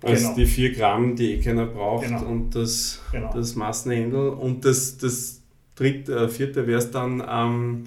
als 0.02 0.22
Genau. 0.22 0.34
die 0.36 0.46
4 0.46 0.72
Gramm, 0.72 1.14
die 1.16 1.34
eh 1.34 1.38
keiner 1.40 1.66
braucht 1.66 2.06
Genau. 2.06 2.24
und 2.26 2.54
das, 2.54 3.00
Genau. 3.12 3.30
das 3.32 3.54
Massenhändel. 3.54 4.30
Und 4.30 4.64
das, 4.64 4.96
das 4.96 5.42
dritte, 5.76 6.16
äh, 6.16 6.28
vierte 6.28 6.66
wäre 6.66 6.78
es 6.78 6.90
dann, 6.90 7.22
ähm, 7.28 7.84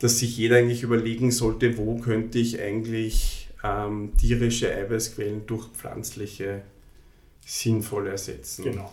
dass 0.00 0.18
sich 0.18 0.36
jeder 0.36 0.56
eigentlich 0.56 0.82
überlegen 0.82 1.30
sollte, 1.30 1.78
wo 1.78 1.96
könnte 1.96 2.38
ich 2.38 2.60
eigentlich 2.60 3.47
ähm, 3.86 4.12
tierische 4.16 4.74
Eiweißquellen 4.74 5.46
durch 5.46 5.66
pflanzliche 5.68 6.62
sinnvoll 7.44 8.08
ersetzen. 8.08 8.64
Genau. 8.64 8.92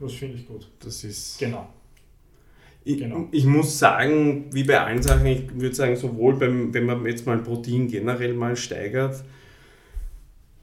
Das 0.00 0.12
finde 0.14 0.36
ich 0.36 0.46
gut. 0.46 0.68
Das 0.80 1.04
ist. 1.04 1.38
Genau. 1.38 1.68
Ich, 2.84 2.98
genau. 2.98 3.28
ich 3.30 3.44
muss 3.44 3.78
sagen, 3.78 4.46
wie 4.52 4.64
bei 4.64 4.80
allen 4.80 5.02
Sachen, 5.02 5.24
ich 5.26 5.54
würde 5.54 5.74
sagen, 5.74 5.94
sowohl 5.96 6.34
beim, 6.34 6.74
wenn 6.74 6.84
man 6.86 7.06
jetzt 7.06 7.26
mal 7.26 7.38
Protein 7.38 7.86
generell 7.86 8.34
mal 8.34 8.56
steigert, 8.56 9.22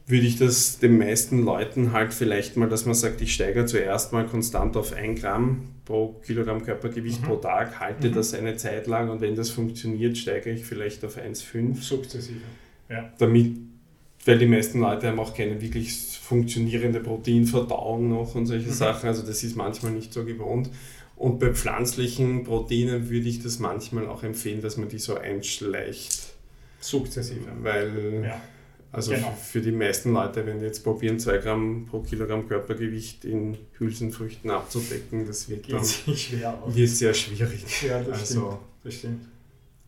würde 0.06 0.26
ich 0.26 0.38
das 0.38 0.80
den 0.80 0.98
meisten 0.98 1.44
Leuten 1.44 1.94
halt 1.94 2.14
vielleicht 2.14 2.58
mal, 2.58 2.68
dass 2.68 2.86
man 2.86 2.96
sagt, 2.96 3.22
ich 3.22 3.34
steigere 3.34 3.66
zuerst 3.68 4.12
mal 4.12 4.26
konstant 4.26 4.76
auf 4.76 4.92
1 4.92 5.22
Gramm 5.22 5.70
pro 5.86 6.20
Kilogramm 6.26 6.64
Körpergewicht 6.64 7.22
Mhm. 7.22 7.26
pro 7.26 7.36
Tag, 7.38 7.80
halte 7.80 8.10
Mhm. 8.10 8.14
das 8.16 8.34
eine 8.34 8.58
Zeit 8.58 8.88
lang 8.88 9.10
und 9.10 9.22
wenn 9.22 9.36
das 9.36 9.50
funktioniert, 9.52 10.18
steigere 10.18 10.54
ich 10.54 10.66
vielleicht 10.66 11.06
auf 11.06 11.18
1,5 11.18 11.82
Sukzessive. 11.82 12.42
Ja. 12.89 13.12
damit, 13.19 13.56
weil 14.25 14.38
die 14.39 14.45
meisten 14.47 14.80
Leute 14.82 15.08
haben 15.08 15.19
auch 15.19 15.34
keine 15.36 15.62
wirklich 15.62 15.93
funktionierende 16.21 16.99
Proteinverdauung 16.99 18.10
noch 18.10 18.36
und 18.36 18.45
solche 18.47 18.69
Mhm. 18.69 18.73
Sachen, 18.73 19.08
also 19.08 19.25
das 19.25 19.43
ist 19.43 19.56
manchmal 19.56 19.91
nicht 19.93 20.12
so 20.13 20.25
gewohnt. 20.25 20.69
Und 21.15 21.39
bei 21.39 21.54
pflanzlichen 21.54 22.43
Proteinen 22.43 23.10
würde 23.10 23.28
ich 23.28 23.41
das 23.43 23.60
manchmal 23.60 24.08
auch 24.08 24.23
empfehlen, 24.23 24.62
dass 24.62 24.78
man 24.78 24.88
die 24.89 24.99
so 24.99 25.17
einschleicht, 25.17 26.34
Sukzessive. 26.80 27.41
weil 27.62 28.23
Ja. 28.23 28.41
also 28.91 29.12
Genau. 29.12 29.32
für 29.41 29.60
die 29.62 29.71
meisten 29.73 30.13
Leute, 30.13 30.45
wenn 30.45 30.60
die 30.60 30.65
jetzt 30.65 30.84
probieren, 30.84 31.19
2 31.19 31.38
Gramm 31.39 31.86
pro 31.89 31.99
Kilogramm 31.99 32.47
Körpergewicht 32.47 33.25
in 33.25 33.58
Hülsenfrüchten 33.78 34.49
abzudecken, 34.49 35.25
das 35.28 35.49
wird 35.49 35.63
Geht 35.63 35.75
dann 35.75 36.15
schwer 36.15 36.58
wird 36.67 36.89
sehr 36.89 37.13
schwierig. 37.13 37.63
Ja, 37.88 38.02
das 38.02 38.19
Also, 38.19 38.34
stimmt. 38.34 38.58
Das 38.84 38.93
stimmt. 38.93 39.21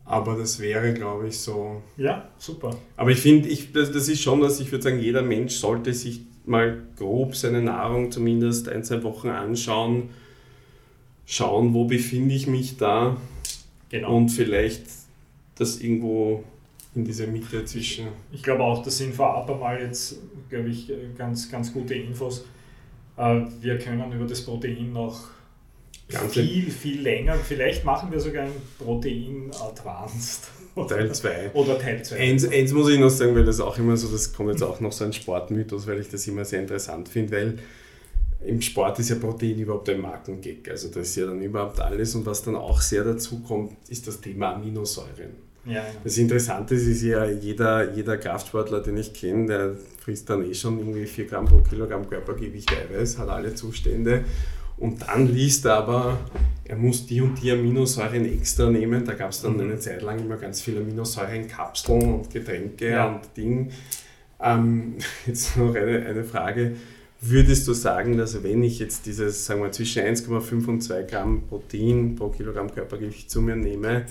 Aber 0.04 0.36
das 0.36 0.58
wäre, 0.60 0.92
glaube 0.94 1.28
ich, 1.28 1.38
so 1.38 1.82
Ja, 1.96 2.28
super. 2.38 2.76
Aber 2.96 3.10
ich 3.10 3.18
finde, 3.20 3.48
ich, 3.48 3.72
das, 3.72 3.92
das 3.92 4.08
ist 4.08 4.20
schon, 4.22 4.40
dass 4.40 4.60
ich 4.60 4.70
würde 4.72 4.82
sagen, 4.84 4.98
jeder 5.00 5.22
Mensch 5.22 5.54
sollte 5.54 5.94
sich 5.94 6.20
mal 6.44 6.82
grob 6.96 7.36
seine 7.36 7.62
Nahrung 7.62 8.10
zumindest 8.10 8.68
ein, 8.68 8.82
zwei 8.82 9.02
Wochen 9.04 9.28
anschauen, 9.28 10.10
schauen, 11.24 11.72
wo 11.72 11.84
befinde 11.84 12.34
ich 12.34 12.46
mich 12.46 12.76
da 12.76 13.16
Genau. 13.90 14.16
und 14.16 14.30
vielleicht 14.30 14.84
das 15.56 15.80
irgendwo 15.80 16.42
in 16.94 17.04
dieser 17.04 17.26
Mitte 17.26 17.64
zwischen. 17.64 18.08
Ich 18.32 18.42
glaube 18.42 18.62
auch, 18.64 18.82
das 18.82 18.98
sind 18.98 19.14
vorab 19.14 19.48
einmal 19.50 19.80
jetzt, 19.80 20.16
glaube 20.48 20.68
ich, 20.70 20.90
ganz, 21.16 21.50
ganz 21.50 21.72
gute 21.72 21.94
Infos. 21.94 22.44
Äh, 23.16 23.42
Wir 23.60 23.78
können 23.78 24.12
über 24.12 24.26
das 24.26 24.42
Protein 24.44 24.92
noch 24.92 25.30
Ganz 26.12 26.32
viel, 26.34 26.70
viel 26.70 27.00
länger, 27.00 27.34
vielleicht 27.36 27.84
machen 27.84 28.12
wir 28.12 28.20
sogar 28.20 28.44
ein 28.44 28.52
Protein 28.78 29.50
Advanced. 29.60 30.48
Teil 30.88 31.12
2. 31.14 31.50
Oder 31.54 31.78
Teil 31.78 32.02
2. 32.02 32.16
Eins, 32.16 32.48
eins 32.48 32.72
muss 32.72 32.88
ich 32.90 32.98
noch 32.98 33.10
sagen, 33.10 33.34
weil 33.34 33.44
das 33.44 33.60
auch 33.60 33.78
immer 33.78 33.96
so, 33.96 34.08
das 34.08 34.32
kommt 34.32 34.50
jetzt 34.50 34.62
auch 34.62 34.80
noch 34.80 34.92
so 34.92 35.04
ein 35.04 35.12
Sportmythos, 35.12 35.86
weil 35.86 36.00
ich 36.00 36.08
das 36.08 36.26
immer 36.26 36.44
sehr 36.44 36.60
interessant 36.60 37.08
finde, 37.08 37.32
weil 37.32 37.58
im 38.44 38.60
Sport 38.60 38.98
ist 38.98 39.10
ja 39.10 39.16
Protein 39.16 39.58
überhaupt 39.58 39.88
ein 39.88 40.00
Markengag. 40.00 40.68
Also 40.68 40.88
das 40.88 41.08
ist 41.08 41.16
ja 41.16 41.26
dann 41.26 41.40
überhaupt 41.42 41.80
alles 41.80 42.14
und 42.14 42.26
was 42.26 42.42
dann 42.42 42.56
auch 42.56 42.80
sehr 42.80 43.04
dazu 43.04 43.40
kommt, 43.40 43.72
ist 43.88 44.06
das 44.06 44.20
Thema 44.20 44.54
Aminosäuren. 44.54 45.52
Ja, 45.64 45.74
ja. 45.74 45.84
Das 46.02 46.18
Interessante 46.18 46.74
ist, 46.74 46.86
ist 46.86 47.02
ja, 47.02 47.24
jeder, 47.24 47.92
jeder 47.94 48.16
Kraftsportler, 48.16 48.80
den 48.80 48.96
ich 48.96 49.12
kenne, 49.14 49.46
der 49.46 49.76
frisst 50.00 50.28
dann 50.28 50.44
eh 50.44 50.54
schon 50.54 50.78
irgendwie 50.78 51.06
4 51.06 51.26
Gramm 51.26 51.44
pro 51.44 51.58
Kilogramm 51.58 52.08
Körpergewicht 52.08 52.72
Eiweiß, 52.72 53.18
hat 53.18 53.28
alle 53.28 53.54
Zustände. 53.54 54.24
Und 54.82 55.02
dann 55.02 55.28
liest 55.28 55.64
er 55.64 55.76
aber, 55.76 56.18
er 56.64 56.76
muss 56.76 57.06
die 57.06 57.20
und 57.20 57.40
die 57.40 57.52
Aminosäuren 57.52 58.24
extra 58.24 58.68
nehmen. 58.68 59.04
Da 59.04 59.14
gab 59.14 59.30
es 59.30 59.40
dann 59.42 59.54
Mhm. 59.54 59.60
eine 59.60 59.78
Zeit 59.78 60.02
lang 60.02 60.18
immer 60.18 60.36
ganz 60.36 60.60
viele 60.60 60.80
Aminosäurenkapseln 60.80 62.14
und 62.14 62.30
Getränke 62.30 62.90
Ja. 62.90 63.06
und 63.08 63.20
Ding. 63.36 63.70
Ähm, 64.40 64.94
jetzt 65.26 65.56
noch 65.56 65.74
eine, 65.74 66.04
eine 66.06 66.24
Frage. 66.24 66.72
Würdest 67.20 67.68
du 67.68 67.72
sagen, 67.74 68.16
dass 68.16 68.42
wenn 68.42 68.64
ich 68.64 68.80
jetzt 68.80 69.06
dieses, 69.06 69.46
sagen 69.46 69.62
wir, 69.62 69.70
zwischen 69.70 70.02
1,5 70.02 70.66
und 70.66 70.80
2 70.82 71.04
Gramm 71.04 71.42
Protein 71.48 72.16
pro 72.16 72.30
Kilogramm 72.30 72.74
Körpergewicht 72.74 73.30
zu 73.30 73.40
mir 73.40 73.54
nehme, 73.54 74.06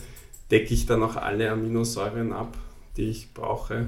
decke 0.49 0.73
ich 0.73 0.85
dann 0.85 1.03
auch 1.03 1.17
alle 1.17 1.51
Aminosäuren 1.51 2.31
ab, 2.31 2.57
die 2.95 3.09
ich 3.09 3.33
brauche? 3.33 3.87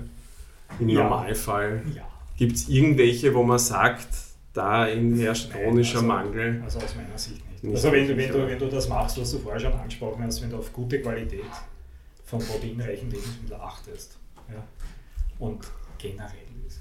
Im 0.79 0.89
Ja. 0.89 1.03
Normalfall. 1.03 1.81
ja. 1.95 2.01
Gibt 2.37 2.57
es 2.57 2.67
irgendwelche, 2.67 3.33
wo 3.33 3.43
man 3.43 3.59
sagt, 3.59 4.09
da 4.53 4.85
herrscht 4.85 5.49
Nein, 5.51 5.63
chronischer 5.63 5.95
also- 5.97 6.07
Mangel? 6.07 6.61
Also 6.63 6.79
aus 6.79 6.95
meiner 6.95 7.17
Sicht 7.17 7.49
nicht. 7.49 7.63
Nicht 7.63 7.75
also 7.75 7.91
wenn 7.91 8.07
du, 8.07 8.17
wenn, 8.17 8.31
du, 8.31 8.47
wenn 8.47 8.59
du 8.59 8.67
das 8.67 8.87
machst, 8.87 9.19
was 9.19 9.31
du 9.31 9.39
vorher 9.39 9.59
schon 9.59 9.73
angesprochen 9.73 10.23
hast, 10.23 10.41
wenn 10.41 10.49
du 10.49 10.57
auf 10.57 10.71
gute 10.73 11.01
Qualität 11.01 11.41
von 12.25 12.39
proteinreichen 12.39 13.09
Lebensmitteln 13.09 13.59
achtest 13.59 14.17
ja, 14.49 14.63
und 15.39 15.59
generell 15.97 16.29
ist 16.67 16.79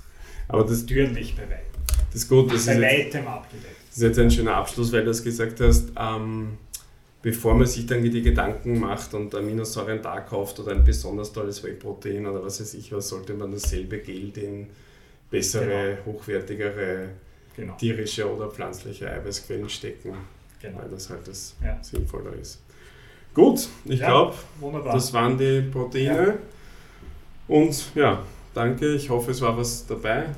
Aber 0.49 0.65
das, 0.65 0.83
natürlich 0.83 1.37
bei 1.37 1.43
weitem, 1.43 1.83
das 2.13 2.23
ist 2.23 2.29
gut, 2.29 2.53
das 2.53 2.61
ist, 2.61 2.67
bei 2.67 2.75
jetzt, 2.75 3.15
weitem 3.15 3.29
abgedeckt. 3.29 3.77
das 3.89 3.97
ist 3.97 4.03
jetzt 4.03 4.19
ein 4.19 4.31
schöner 4.31 4.57
Abschluss, 4.57 4.93
weil 4.93 5.01
du 5.01 5.07
das 5.07 5.23
gesagt 5.23 5.61
hast. 5.61 5.93
Ähm, 5.99 6.59
bevor 7.23 7.55
man 7.55 7.67
sich 7.67 7.87
dann 7.87 8.03
die 8.03 8.21
Gedanken 8.21 8.81
macht 8.81 9.15
und 9.15 9.33
Aminosäuren 9.35 10.03
da 10.03 10.21
kauft 10.21 10.59
oder 10.59 10.73
ein 10.73 10.85
besonders 10.85 11.33
tolles 11.33 11.63
Whey-Protein 11.63 12.27
oder 12.27 12.43
was 12.45 12.61
weiß 12.61 12.75
ich 12.75 12.93
was, 12.93 13.09
sollte 13.09 13.35
man 13.35 13.53
dasselbe 13.53 13.99
Geld 13.99 14.37
in 14.39 14.67
bessere, 15.31 15.99
genau. 16.05 16.19
hochwertigere 16.19 17.11
genau. 17.57 17.77
tierische 17.77 18.33
oder 18.33 18.49
pflanzliche 18.49 19.11
Eiweißquellen 19.11 19.69
stecken, 19.69 20.15
genau. 20.61 20.79
weil 20.79 20.89
das 20.89 21.11
halt 21.11 21.27
das 21.27 21.57
ja. 21.63 21.83
sinnvoller 21.83 22.35
ist. 22.35 22.63
Gut, 23.35 23.69
ich 23.85 24.01
ja, 24.01 24.09
glaube, 24.09 24.35
das 24.85 25.13
waren 25.13 25.39
die 25.39 25.63
Proteine. 25.63 26.27
Ja. 26.27 26.35
Und 27.49 27.95
ja, 27.95 28.23
danke. 28.55 28.95
Ich 28.95 29.11
hoffe, 29.11 29.31
es 29.31 29.41
war 29.41 29.57
was 29.57 29.87
dabei. 29.87 30.31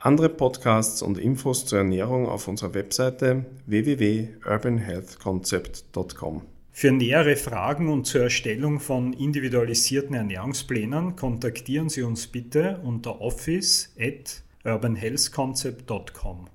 Andere 0.00 0.28
Podcasts 0.28 1.02
und 1.02 1.18
Infos 1.18 1.66
zur 1.66 1.78
Ernährung 1.78 2.28
auf 2.28 2.46
unserer 2.46 2.72
Webseite 2.74 3.46
www.urbanhealthconcept.com. 3.66 6.42
Für 6.70 6.92
nähere 6.92 7.34
Fragen 7.34 7.88
und 7.88 8.04
zur 8.04 8.22
Erstellung 8.22 8.78
von 8.78 9.12
individualisierten 9.12 10.14
Ernährungsplänen 10.14 11.16
kontaktieren 11.16 11.88
Sie 11.88 12.02
uns 12.02 12.28
bitte 12.28 12.78
unter 12.84 13.20
office 13.20 13.92
at 13.98 14.44
urbanhealthconcept.com. 14.68 16.48